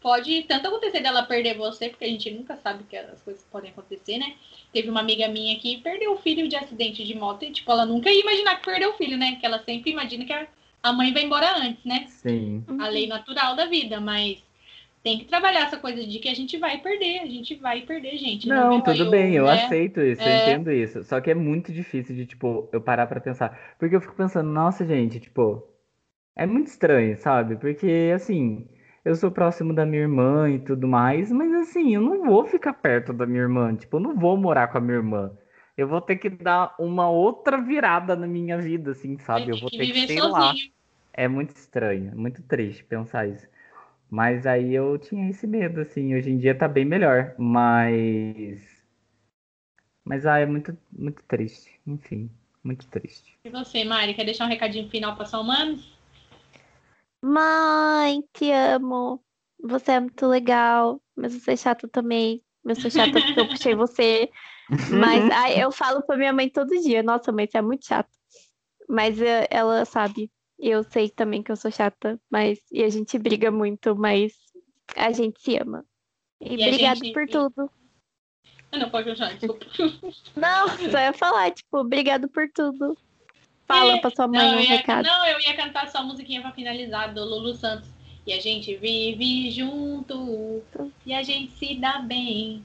[0.00, 3.70] pode tanto acontecer dela perder você, porque a gente nunca sabe que as coisas podem
[3.70, 4.36] acontecer, né?
[4.72, 7.84] Teve uma amiga minha que perdeu o filho de acidente de moto e, tipo, ela
[7.84, 9.36] nunca ia imaginar que perdeu o filho, né?
[9.38, 10.32] Que ela sempre imagina que
[10.82, 12.06] a mãe vai embora antes, né?
[12.08, 12.64] Sim.
[12.80, 14.38] A lei natural da vida, mas
[15.06, 18.16] tem que trabalhar essa coisa de que a gente vai perder, a gente vai perder,
[18.16, 18.48] gente.
[18.48, 19.52] Não, não tudo bem, eu né?
[19.52, 20.26] aceito isso, é...
[20.26, 21.04] eu entendo isso.
[21.04, 23.56] Só que é muito difícil de, tipo, eu parar pra pensar.
[23.78, 25.64] Porque eu fico pensando, nossa, gente, tipo,
[26.34, 27.54] é muito estranho, sabe?
[27.54, 28.66] Porque, assim,
[29.04, 32.72] eu sou próximo da minha irmã e tudo mais, mas, assim, eu não vou ficar
[32.72, 33.76] perto da minha irmã.
[33.76, 35.30] Tipo, eu não vou morar com a minha irmã.
[35.76, 39.52] Eu vou ter que dar uma outra virada na minha vida, assim, sabe?
[39.52, 40.32] Eu vou ter que, sei sozinho.
[40.32, 40.52] lá.
[41.12, 43.46] É muito estranho, muito triste pensar isso.
[44.10, 46.14] Mas aí eu tinha esse medo, assim.
[46.14, 47.34] Hoje em dia tá bem melhor.
[47.38, 48.60] Mas.
[50.04, 51.80] Mas ah, é muito, muito triste.
[51.86, 52.30] Enfim,
[52.62, 53.36] muito triste.
[53.44, 55.80] E você, Mari, quer deixar um recadinho final para sua mãe?
[57.22, 59.22] Mãe, te amo.
[59.62, 61.02] Você é muito legal.
[61.16, 62.42] Mas você é chato também.
[62.64, 64.30] Eu sou chata porque eu puxei você.
[64.90, 67.02] Mas ai, eu falo pra minha mãe todo dia.
[67.02, 68.10] Nossa, mãe, você é muito chata.
[68.88, 70.30] Mas eh, ela sabe.
[70.58, 74.32] Eu sei também que eu sou chata, mas e a gente briga muito, mas
[74.96, 75.84] a gente se ama.
[76.40, 77.12] E, e obrigado gente...
[77.12, 77.70] por tudo.
[78.72, 79.66] Eu não pode usar, desculpa.
[80.36, 82.96] Não, só ia falar, tipo, obrigado por tudo.
[83.66, 85.04] Fala é, pra sua mãe não, um ia, recado.
[85.04, 87.88] Não, eu ia cantar só a musiquinha pra finalizar, do Lulu Santos.
[88.24, 90.62] E a gente vive junto,
[91.04, 92.64] e a gente se dá bem.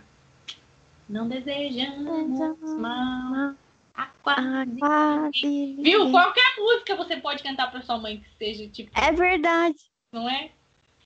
[1.10, 3.56] Não desejamos mal.
[4.24, 5.76] Quase.
[5.80, 6.12] Viu?
[6.12, 8.92] Qualquer música você pode cantar para sua mãe que seja tipo.
[9.00, 9.78] É verdade.
[10.12, 10.52] Não é?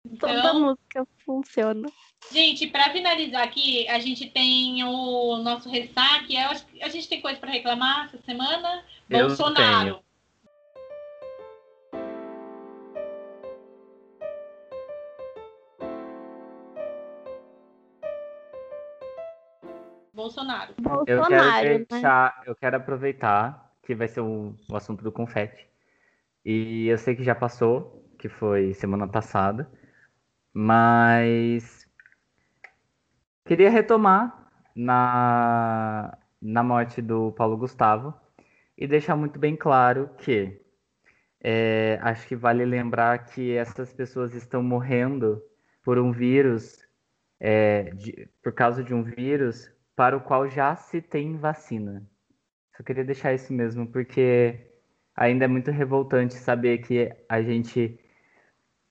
[0.05, 0.29] Então...
[0.29, 1.89] Toda música funciona.
[2.31, 6.35] Gente, para finalizar aqui, a gente tem o nosso ressaque.
[6.37, 8.83] a gente tem coisa para reclamar essa semana.
[9.09, 9.95] Eu Bolsonaro.
[9.95, 10.04] Tenho.
[20.25, 20.73] Bolsonaro.
[21.07, 22.43] Eu quero deixar, né?
[22.47, 25.67] eu quero aproveitar que vai ser o, o assunto do confete.
[26.43, 29.69] E eu sei que já passou, que foi semana passada,
[30.51, 31.87] mas
[33.45, 38.13] queria retomar na, na morte do Paulo Gustavo
[38.75, 40.59] e deixar muito bem claro que
[41.39, 45.39] é, acho que vale lembrar que essas pessoas estão morrendo
[45.83, 46.83] por um vírus,
[47.39, 52.05] é, de, por causa de um vírus para o qual já se tem vacina.
[52.75, 54.71] Só queria deixar isso mesmo, porque
[55.15, 57.97] ainda é muito revoltante saber que a gente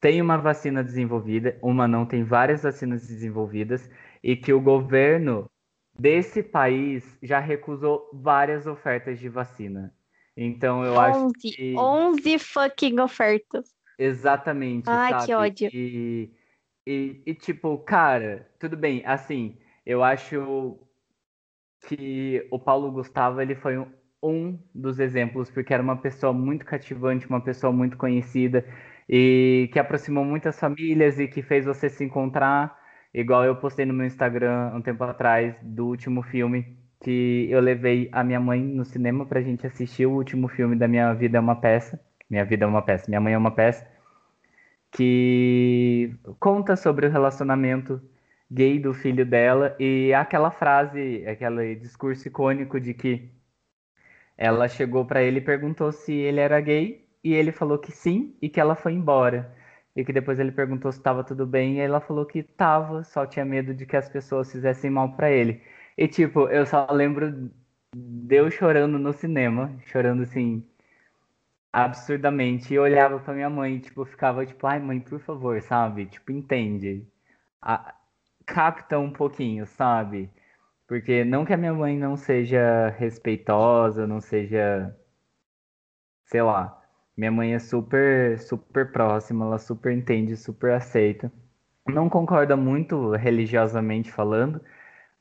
[0.01, 3.91] tem uma vacina desenvolvida, uma não, tem várias vacinas desenvolvidas,
[4.23, 5.51] e que o governo
[5.99, 9.95] desse país já recusou várias ofertas de vacina.
[10.37, 11.75] Então eu 11, acho que.
[11.77, 13.75] 11 fucking ofertas.
[13.99, 15.27] Exatamente, Ai, sabe?
[15.27, 15.71] que ódio.
[15.73, 16.31] E,
[16.87, 20.79] e, e, tipo, cara, tudo bem, assim, eu acho
[21.87, 23.87] que o Paulo Gustavo, ele foi um,
[24.23, 28.65] um dos exemplos, porque era uma pessoa muito cativante, uma pessoa muito conhecida,
[29.09, 32.77] e que aproximou muitas famílias e que fez você se encontrar,
[33.13, 38.09] igual eu postei no meu Instagram um tempo atrás, do último filme, que eu levei
[38.13, 41.41] a minha mãe no cinema pra gente assistir o último filme da Minha Vida é
[41.41, 43.87] uma Peça, minha Vida é uma Peça, Minha Mãe é uma Peça,
[44.91, 48.01] que conta sobre o relacionamento
[48.51, 53.31] gay do filho dela e aquela frase, aquele discurso icônico de que
[54.37, 58.37] ela chegou para ele e perguntou se ele era gay e ele falou que sim
[58.43, 59.55] e que ela foi embora.
[59.97, 63.27] E que depois ele perguntou se estava tudo bem e ela falou que estava, só
[63.27, 65.63] tinha medo de que as pessoas fizessem mal para ele.
[65.97, 67.51] E tipo, eu só lembro
[67.95, 70.65] de eu chorando no cinema, chorando assim,
[71.73, 72.73] absurdamente.
[72.73, 76.07] E olhava pra minha mãe, tipo, ficava tipo, ai mãe, por favor, sabe?
[76.07, 77.07] Tipo, entende.
[77.63, 77.95] A...
[78.47, 80.31] Capta um pouquinho, sabe?
[80.87, 84.95] Porque não que a minha mãe não seja respeitosa, não seja.
[86.27, 86.81] Sei lá.
[87.17, 91.33] Minha mãe é super, super próxima, ela super entende, super aceita.
[91.87, 94.61] Não concorda muito religiosamente falando,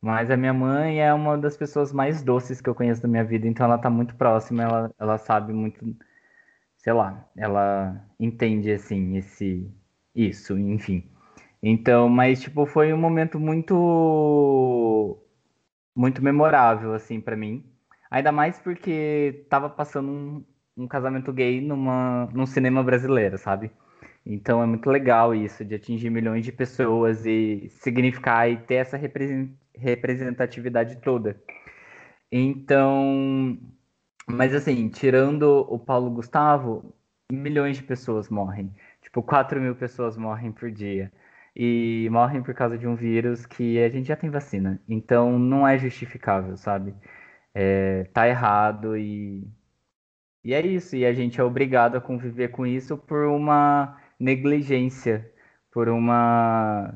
[0.02, 3.24] mas a minha mãe é uma das pessoas mais doces que eu conheço da minha
[3.24, 5.96] vida, então ela tá muito próxima, ela, ela sabe muito,
[6.78, 9.72] sei lá, ela entende assim esse
[10.16, 11.13] isso, enfim.
[11.64, 15.18] Então, mas tipo, foi um momento muito
[15.96, 17.64] muito memorável assim para mim.
[18.12, 20.46] Ainda mais porque tava passando um,
[20.78, 23.72] um casamento gay numa num cinema brasileiro, sabe?
[24.26, 29.00] Então é muito legal isso de atingir milhões de pessoas e significar e ter essa
[29.76, 31.42] representatividade toda.
[32.32, 33.58] Então,
[34.28, 36.94] mas assim, tirando o Paulo Gustavo,
[37.32, 38.74] milhões de pessoas morrem.
[39.02, 41.12] Tipo, 4 mil pessoas morrem por dia.
[41.56, 44.82] E morrem por causa de um vírus que a gente já tem vacina.
[44.90, 46.96] Então não é justificável, sabe?
[47.54, 49.48] É, tá errado e.
[50.44, 50.96] E é isso.
[50.96, 55.32] E a gente é obrigado a conviver com isso por uma negligência,
[55.72, 56.94] por uma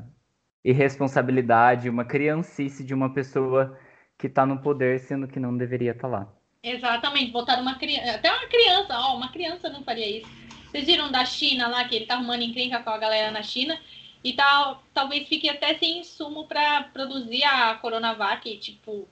[0.64, 3.78] irresponsabilidade, uma criancice de uma pessoa
[4.18, 6.32] que está no poder, sendo que não deveria estar tá lá.
[6.62, 10.28] Exatamente, botar uma criança, até uma criança, ó, uma criança não faria isso.
[10.66, 13.78] Vocês viram da China lá, que ele tá arrumando encrenca com a galera na China,
[14.22, 19.08] e tal, talvez fique até sem insumo para produzir a Coronavac, tipo.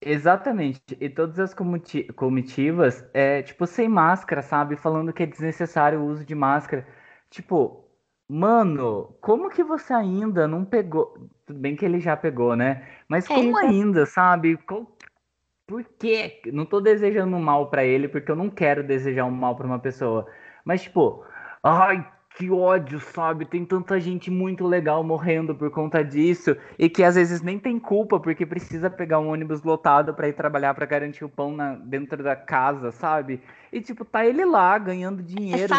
[0.00, 0.80] Exatamente.
[0.98, 4.76] E todas as comitivas, é, tipo, sem máscara, sabe?
[4.76, 6.86] Falando que é desnecessário o uso de máscara.
[7.28, 7.84] Tipo,
[8.26, 11.28] mano, como que você ainda não pegou?
[11.44, 12.88] Tudo bem que ele já pegou, né?
[13.08, 14.58] Mas é, como ainda, sabe?
[15.66, 16.40] Por quê?
[16.46, 19.78] Não tô desejando mal para ele, porque eu não quero desejar um mal para uma
[19.78, 20.26] pessoa.
[20.64, 21.24] Mas, tipo,
[21.62, 23.44] ai, que ódio, sabe?
[23.44, 27.78] Tem tanta gente muito legal morrendo por conta disso e que às vezes nem tem
[27.78, 31.74] culpa porque precisa pegar um ônibus lotado para ir trabalhar para garantir o pão na,
[31.74, 33.42] dentro da casa, sabe?
[33.72, 35.74] E tipo, tá ele lá ganhando dinheiro,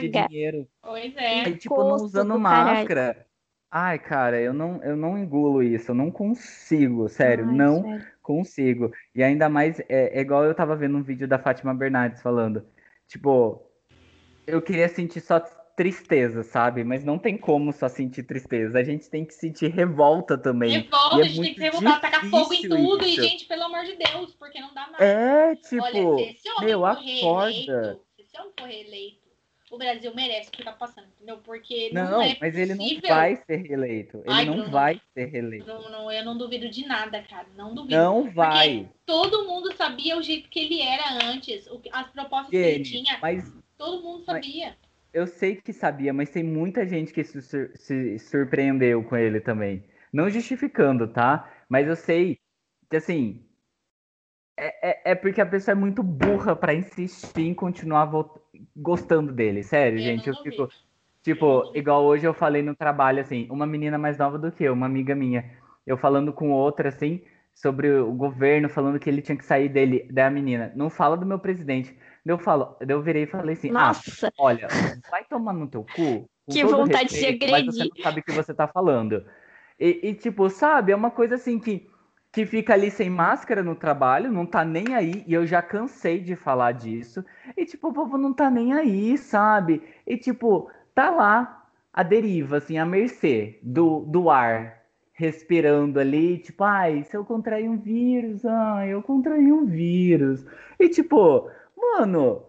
[0.00, 0.66] de dinheiro.
[0.82, 1.48] Pois é.
[1.48, 3.14] E tipo, não usando máscara.
[3.14, 3.34] Caralho.
[3.76, 8.06] Ai, cara, eu não, eu não engulo isso, eu não consigo, sério, Ai, não sério.
[8.22, 8.92] consigo.
[9.12, 12.64] E ainda mais, é, é igual eu tava vendo um vídeo da Fátima Bernardes falando,
[13.08, 13.60] tipo,
[14.46, 15.42] eu queria sentir só
[15.76, 16.84] tristeza, sabe?
[16.84, 18.78] Mas não tem como só sentir tristeza.
[18.78, 20.70] A gente tem que sentir revolta também.
[20.70, 23.04] Revolta, é a gente tem que se revoltar, tacar fogo em tudo.
[23.04, 23.20] Isso.
[23.20, 25.00] E, gente, pelo amor de Deus, porque não dá mais.
[25.00, 27.50] É, tipo, Olha, se esse homem meu, acorda.
[27.50, 29.24] Eleito, se esse homem for reeleito,
[29.70, 31.38] o Brasil merece o que tá passando, entendeu?
[31.38, 32.62] Porque não, não é mas possível.
[32.62, 34.16] ele não vai ser reeleito.
[34.18, 35.66] Ele Ai, não Bruno, vai ser reeleito.
[35.66, 37.48] Não, não, eu não duvido de nada, cara.
[37.56, 37.96] Não duvido.
[37.96, 38.88] Não vai.
[39.04, 43.18] todo mundo sabia o jeito que ele era antes, as propostas que ele tinha.
[43.20, 44.68] Mas, todo mundo sabia.
[44.68, 44.83] Mas
[45.14, 47.40] eu sei que sabia, mas tem muita gente que se,
[47.76, 49.84] se surpreendeu com ele também.
[50.12, 51.50] Não justificando, tá?
[51.68, 52.38] Mas eu sei
[52.90, 53.46] que, assim,
[54.56, 58.10] é, é, é porque a pessoa é muito burra para insistir em continuar
[58.76, 59.62] gostando dele.
[59.62, 60.68] Sério, eu gente, eu fico.
[61.22, 64.74] Tipo, igual hoje eu falei no trabalho, assim, uma menina mais nova do que eu,
[64.74, 65.50] uma amiga minha,
[65.86, 67.22] eu falando com outra, assim,
[67.54, 70.70] sobre o governo, falando que ele tinha que sair dele, da menina.
[70.76, 71.96] Não fala do meu presidente.
[72.24, 74.28] Eu falo, eu virei e falei assim: ah, Nossa.
[74.28, 74.68] Ah, olha,
[75.10, 76.28] vai tomar no teu cu.
[76.50, 77.66] Que vontade respeito, de agredir.
[77.66, 79.24] Mas você não sabe o que você tá falando.
[79.80, 81.88] E, e, tipo, sabe, é uma coisa assim que,
[82.30, 86.20] que fica ali sem máscara no trabalho, não tá nem aí, e eu já cansei
[86.20, 87.24] de falar disso.
[87.56, 89.82] E, tipo, o povo não tá nem aí, sabe?
[90.06, 94.84] E, tipo, tá lá a deriva, assim, a mercê do, do ar
[95.14, 100.44] respirando ali, tipo, ai, se eu contrair um vírus, ai, eu contraí um vírus.
[100.78, 101.48] E, tipo,
[101.92, 102.46] mano,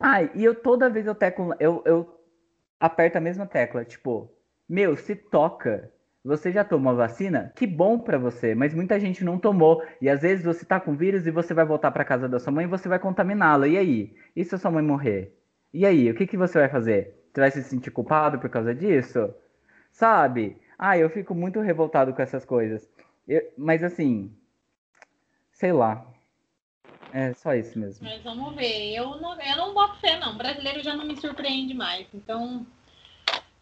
[0.00, 2.20] Ah, e eu toda vez eu teclo, eu, eu
[2.80, 4.30] aperto a mesma tecla, tipo,
[4.68, 5.92] meu, se toca.
[6.24, 7.52] Você já tomou a vacina?
[7.56, 9.82] Que bom para você, mas muita gente não tomou.
[10.00, 12.52] E às vezes você tá com vírus e você vai voltar para casa da sua
[12.52, 13.68] mãe e você vai contaminá-la.
[13.68, 14.14] E aí?
[14.36, 15.34] E se a sua mãe morrer?
[15.72, 17.14] E aí, o que, que você vai fazer?
[17.32, 19.34] Você vai se sentir culpado por causa disso?
[19.92, 20.60] Sabe?
[20.78, 22.88] Ah, eu fico muito revoltado com essas coisas.
[23.28, 24.32] Eu, mas assim,
[25.50, 26.06] sei lá.
[27.12, 28.06] É só isso mesmo.
[28.06, 28.94] Mas vamos ver.
[28.94, 30.32] Eu não, eu não boto fé, não.
[30.32, 32.06] O brasileiro já não me surpreende mais.
[32.12, 32.66] Então,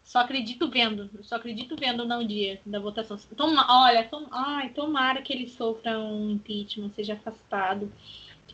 [0.03, 1.09] só acredito vendo.
[1.21, 3.17] Só acredito vendo no dia da votação.
[3.35, 7.91] Toma, olha, tom, ai, tomara que ele sofra um impeachment, seja afastado.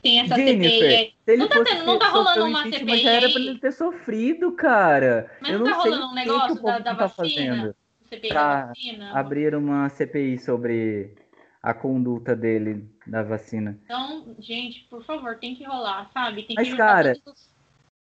[0.01, 1.37] Tem essa Jennifer, CPI.
[1.37, 2.97] Não tá, tendo, não tá rolando uma CPI.
[2.97, 5.31] Já era pra ele ter sofrido, cara.
[5.41, 7.75] Mas eu não, não tá rolando um que negócio que da, da tá vacina?
[8.09, 9.11] CPI da vacina?
[9.17, 11.15] Abrir uma CPI sobre
[11.61, 13.79] a conduta dele da vacina.
[13.83, 16.43] Então, gente, por favor, tem que rolar, sabe?
[16.43, 17.53] Tem Mas, que cara, todos os-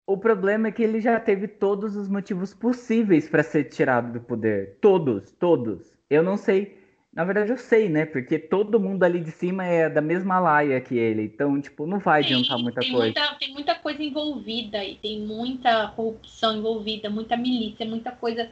[0.05, 4.21] O problema é que ele já teve todos os motivos possíveis para ser tirado do
[4.21, 4.79] poder.
[4.81, 5.97] Todos, todos.
[6.11, 6.83] Eu não sei.
[7.13, 8.05] Na verdade, eu sei, né?
[8.07, 11.23] Porque todo mundo ali de cima é da mesma laia que ele.
[11.23, 13.05] Então, tipo, não vai adiantar muita tem coisa.
[13.05, 18.51] Muita, tem muita coisa envolvida e tem muita corrupção envolvida, muita milícia, muita coisa.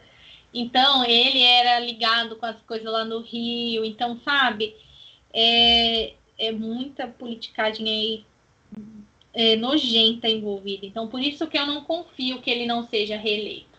[0.53, 3.85] Então, ele era ligado com as coisas lá no Rio.
[3.85, 4.75] Então, sabe,
[5.33, 8.25] é, é muita politicagem aí
[9.33, 10.87] é, nojenta envolvida.
[10.87, 13.79] Então, por isso que eu não confio que ele não seja reeleito.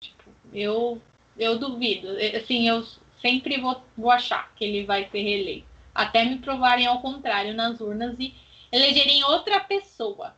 [0.00, 1.02] Tipo, eu,
[1.36, 2.16] eu duvido.
[2.18, 2.86] É, Assim, eu
[3.20, 5.66] sempre vou, vou achar que ele vai ser reeleito.
[5.94, 8.32] Até me provarem ao contrário nas urnas e
[8.70, 10.36] elegerem outra pessoa.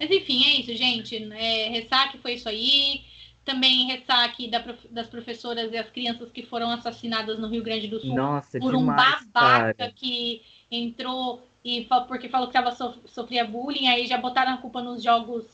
[0.00, 1.16] Mas enfim, é isso, gente.
[1.34, 3.04] É, ressaque foi isso aí.
[3.44, 8.00] Também ressaque da das professoras e as crianças que foram assassinadas no Rio Grande do
[8.00, 9.92] Sul Nossa, por um demais, babaca cara.
[9.92, 14.82] que entrou e porque falou que tava so- sofria bullying, aí já botaram a culpa
[14.82, 15.44] nos jogos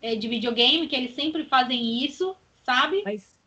[0.00, 2.34] é, de videogame, que eles sempre fazem isso,
[2.64, 3.02] sabe?
[3.04, 3.40] Mas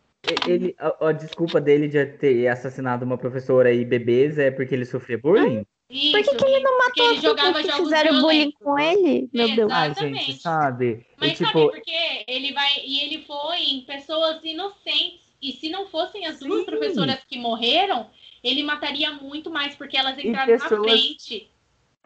[0.48, 4.86] ele, a, a desculpa dele de ter assassinado uma professora e bebês é porque ele
[4.86, 5.66] sofria bullying?
[5.90, 8.80] Isso, Por que, que ele não porque matou ele jogava que jogos fizeram bullying com
[8.80, 9.30] ele?
[9.32, 9.72] Meu Deus.
[9.72, 10.26] Ah, Exatamente.
[10.26, 11.06] gente, sabe?
[11.18, 12.24] Mas e, tipo, sabe por quê?
[12.28, 15.26] Ele vai e ele foi em pessoas inocentes.
[15.42, 16.66] E se não fossem as duas Sim.
[16.66, 18.10] professoras que morreram,
[18.48, 21.52] ele mataria muito mais, porque elas entraram pessoas- na frente.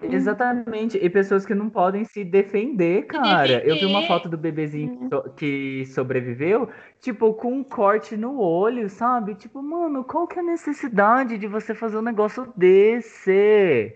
[0.01, 0.97] Exatamente.
[0.97, 3.61] E pessoas que não podem se defender, cara.
[3.65, 4.07] Eu vi uma defender.
[4.07, 6.69] foto do bebezinho que, so- que sobreviveu,
[7.01, 9.35] tipo, com um corte no olho, sabe?
[9.35, 13.93] Tipo, mano, qual que é a necessidade de você fazer um negócio desse?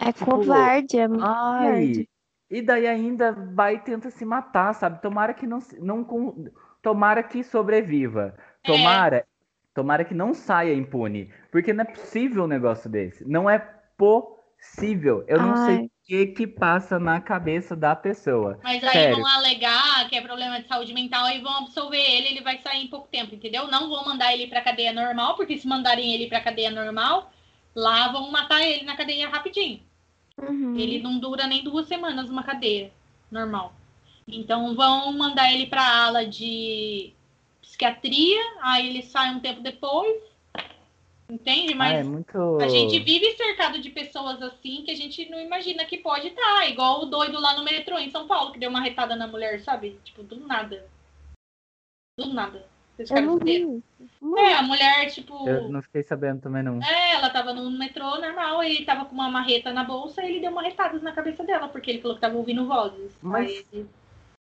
[0.00, 2.08] É Tipo, covarde, é muito Ai, covarde.
[2.50, 5.02] e daí ainda vai e tenta se matar, sabe?
[5.02, 6.06] Tomara que não, se- não
[6.82, 8.34] tomara que sobreviva.
[8.64, 8.66] É.
[8.66, 9.26] Tomara,
[9.74, 13.28] tomara que não saia impune, porque não é possível um negócio desse.
[13.28, 13.58] Não é
[13.98, 15.24] possível.
[15.26, 15.84] Eu não sei Ai.
[15.84, 18.58] o que que passa na cabeça da pessoa.
[18.62, 19.16] Mas aí Sério.
[19.16, 22.84] vão alegar que é problema de saúde mental e vão absolver ele, ele vai sair
[22.84, 23.66] em pouco tempo, entendeu?
[23.66, 27.32] Não vão mandar ele pra cadeia normal, porque se mandarem ele pra cadeia normal,
[27.74, 29.80] lá vão matar ele na cadeia rapidinho.
[30.38, 30.76] Uhum.
[30.76, 32.92] Ele não dura nem duas semanas numa cadeia
[33.30, 33.74] normal.
[34.26, 37.12] Então vão mandar ele para ala de
[37.74, 40.22] psiquiatria, aí ele sai um tempo depois.
[41.28, 41.72] Entende?
[41.72, 42.58] Ah, Mas é muito.
[42.60, 46.68] a gente vive cercado de pessoas assim que a gente não imagina que pode estar.
[46.68, 49.60] Igual o doido lá no metrô em São Paulo, que deu uma retada na mulher,
[49.60, 49.98] sabe?
[50.04, 50.86] Tipo, do nada.
[52.18, 52.66] Do nada.
[52.94, 54.38] Vocês Eu não.
[54.38, 55.48] É, a mulher, tipo.
[55.48, 56.80] Eu não fiquei sabendo também, não.
[56.80, 60.40] É, ela tava no metrô normal, ele tava com uma marreta na bolsa e ele
[60.40, 63.16] deu marretadas na cabeça dela, porque ele falou que tava ouvindo vozes.
[63.20, 63.86] Mas- Aí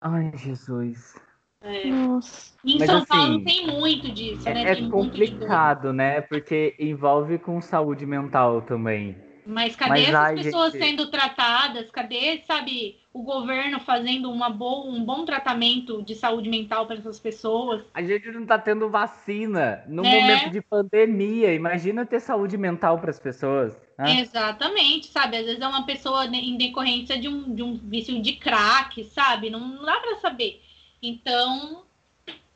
[0.00, 1.14] Ai, Jesus.
[1.62, 1.86] É.
[1.86, 2.52] Nossa.
[2.64, 4.62] Em Mas, São assim, Paulo tem muito disso, né?
[4.64, 6.20] É, é complicado, né?
[6.20, 9.16] Porque envolve com saúde mental também.
[9.44, 10.84] Mas cadê Mas, essas ai, pessoas gente.
[10.84, 11.90] sendo tratadas?
[11.90, 17.18] Cadê, sabe, o governo fazendo uma boa, um bom tratamento de saúde mental para essas
[17.18, 17.82] pessoas?
[17.92, 20.20] A gente não tá tendo vacina no É.
[20.20, 21.52] momento de pandemia.
[21.52, 23.76] Imagina ter saúde mental para as pessoas.
[23.98, 24.20] né?
[24.20, 25.36] Exatamente, sabe?
[25.36, 29.50] Às vezes é uma pessoa em decorrência de um, de um vício de crack, sabe?
[29.50, 30.60] Não, não dá para saber.
[31.02, 31.84] Então,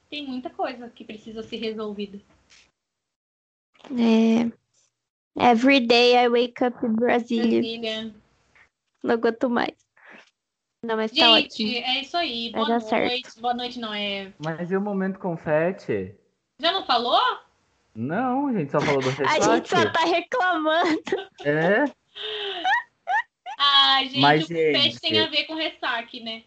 [0.09, 2.21] tem muita coisa que precisa ser resolvida.
[3.91, 4.51] É...
[5.39, 7.61] Every day I wake up in Brasília.
[7.61, 8.15] Brasília.
[9.03, 9.75] Não aguento mais.
[10.83, 11.69] Não, mas tá ótimo.
[11.71, 12.53] Gente, é isso aí.
[12.53, 12.89] Boa noite.
[12.89, 13.41] certo.
[13.41, 14.33] Boa noite, não é.
[14.39, 16.15] Mas e o momento confete?
[16.61, 17.21] Já não falou?
[17.95, 19.45] Não, a gente só falou do A ressaque.
[19.57, 21.03] gente só tá reclamando.
[21.45, 21.85] É,
[23.59, 26.45] Ah, gente, Mas, o gente- tem a ver com ressaque, né?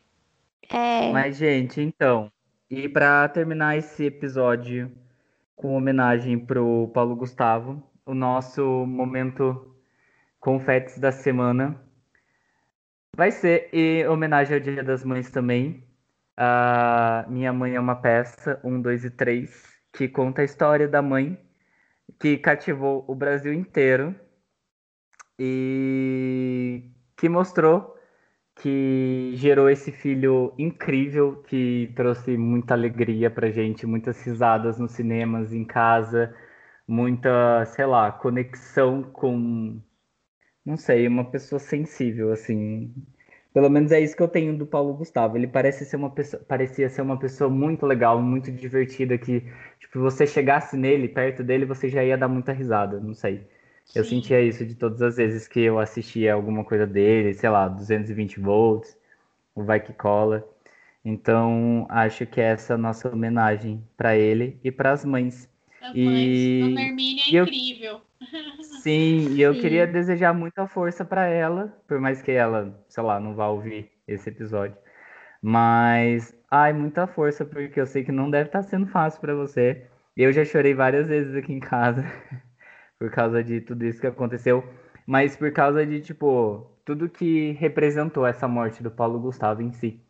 [0.70, 1.12] É.
[1.12, 2.32] mas gente, então.
[2.70, 4.92] E para terminar esse episódio
[5.56, 9.76] com homenagem pro Paulo Gustavo, o nosso momento
[10.40, 11.80] confetes da semana
[13.16, 15.84] vai ser em homenagem ao Dia das Mães também.
[16.38, 21.02] a Minha Mãe é uma Peça, 1, 2 e 3, que conta a história da
[21.02, 21.38] mãe
[22.20, 24.16] que cativou o Brasil inteiro
[25.38, 26.84] e
[27.18, 27.99] que mostrou
[28.60, 35.54] que gerou esse filho incrível que trouxe muita alegria pra gente, muitas risadas nos cinemas,
[35.54, 36.36] em casa,
[36.88, 39.82] muita, sei lá, conexão com,
[40.66, 42.94] não sei, uma pessoa sensível, assim.
[43.54, 45.38] Pelo menos é isso que eu tenho do Paulo Gustavo.
[45.38, 49.42] Ele parece ser uma pessoa, parecia ser uma pessoa muito legal, muito divertida, que,
[49.80, 53.48] tipo, você chegasse nele, perto dele, você já ia dar muita risada, não sei.
[53.96, 54.10] Eu Sim.
[54.22, 58.40] sentia isso de todas as vezes que eu assistia alguma coisa dele, sei lá, 220
[58.40, 58.98] volts,
[59.56, 60.48] o Vai Que Cola.
[61.04, 65.50] Então, acho que essa é a nossa homenagem para ele e para as mães.
[65.82, 66.76] As E- mães.
[66.76, 68.02] Dona Hermínia é eu- incrível.
[68.62, 69.60] Sim, e eu Sim.
[69.62, 73.92] queria desejar muita força para ela, por mais que ela, sei lá, não vá ouvir
[74.08, 74.78] esse episódio.
[75.42, 79.86] Mas, ai, muita força, porque eu sei que não deve estar sendo fácil para você.
[80.16, 82.04] Eu já chorei várias vezes aqui em casa
[83.00, 84.64] por causa de tudo isso que aconteceu,
[85.08, 90.04] mas por causa de, tipo, tudo que representou essa morte do Paulo Gustavo em si.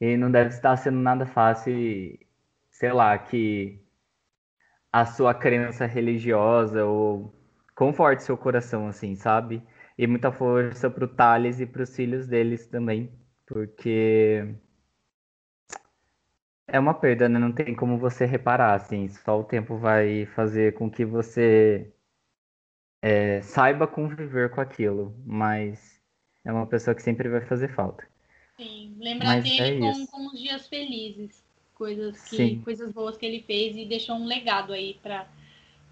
[0.00, 1.74] E não deve estar sendo nada fácil,
[2.70, 3.84] sei lá, que
[4.92, 7.34] a sua crença religiosa ou
[7.74, 9.62] conforte seu coração, assim, sabe?
[9.98, 13.12] E muita força pro Thales e pros filhos deles também,
[13.46, 14.54] porque
[16.72, 17.38] é uma perda, né?
[17.38, 21.92] Não tem como você reparar, assim, só o tempo vai fazer com que você
[23.02, 26.00] é, saiba conviver com aquilo, mas
[26.44, 28.06] é uma pessoa que sempre vai fazer falta.
[28.56, 28.94] Sim.
[28.98, 31.42] Lembrar Mas dele é com, com os dias felizes.
[31.74, 32.60] Coisas, que, Sim.
[32.62, 35.26] coisas boas que ele fez e deixou um legado aí pra,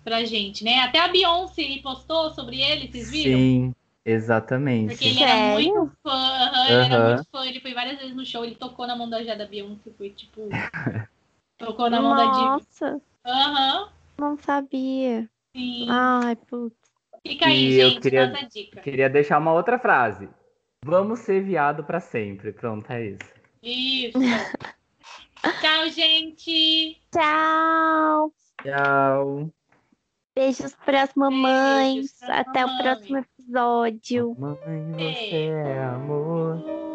[0.05, 0.81] pra gente, né?
[0.81, 3.39] Até a Beyoncé postou sobre ele, vocês viram?
[3.39, 3.75] Sim,
[4.11, 4.89] exatamente.
[4.93, 5.75] Porque ele era Sério?
[5.75, 8.87] muito fã, aham, ele era muito fã, ele foi várias vezes no show, ele tocou
[8.87, 10.49] na mão da Jada Beyoncé, foi tipo.
[11.59, 12.49] tocou na mão da Diva.
[12.55, 15.29] Nossa, Aham, não sabia.
[15.55, 15.87] sim.
[15.91, 16.77] Ai, putz.
[17.27, 18.81] Fica aí, E eu gente, queria- nossa dica.
[18.81, 20.29] Queria deixar uma outra frase.
[20.85, 22.53] Vamos ser viado pra sempre.
[22.53, 23.35] Pronto, é isso.
[23.63, 24.19] Isso.
[25.61, 27.01] Tchau, gente.
[27.13, 28.33] Tchau.
[28.63, 29.51] Tchau.
[30.35, 32.13] Beijos pras mamães.
[32.21, 32.83] pras Até o mamães.
[32.83, 33.38] próximo episódio.
[34.39, 34.57] Mãe,
[34.93, 35.53] você Beijo.
[35.53, 36.88] é amor.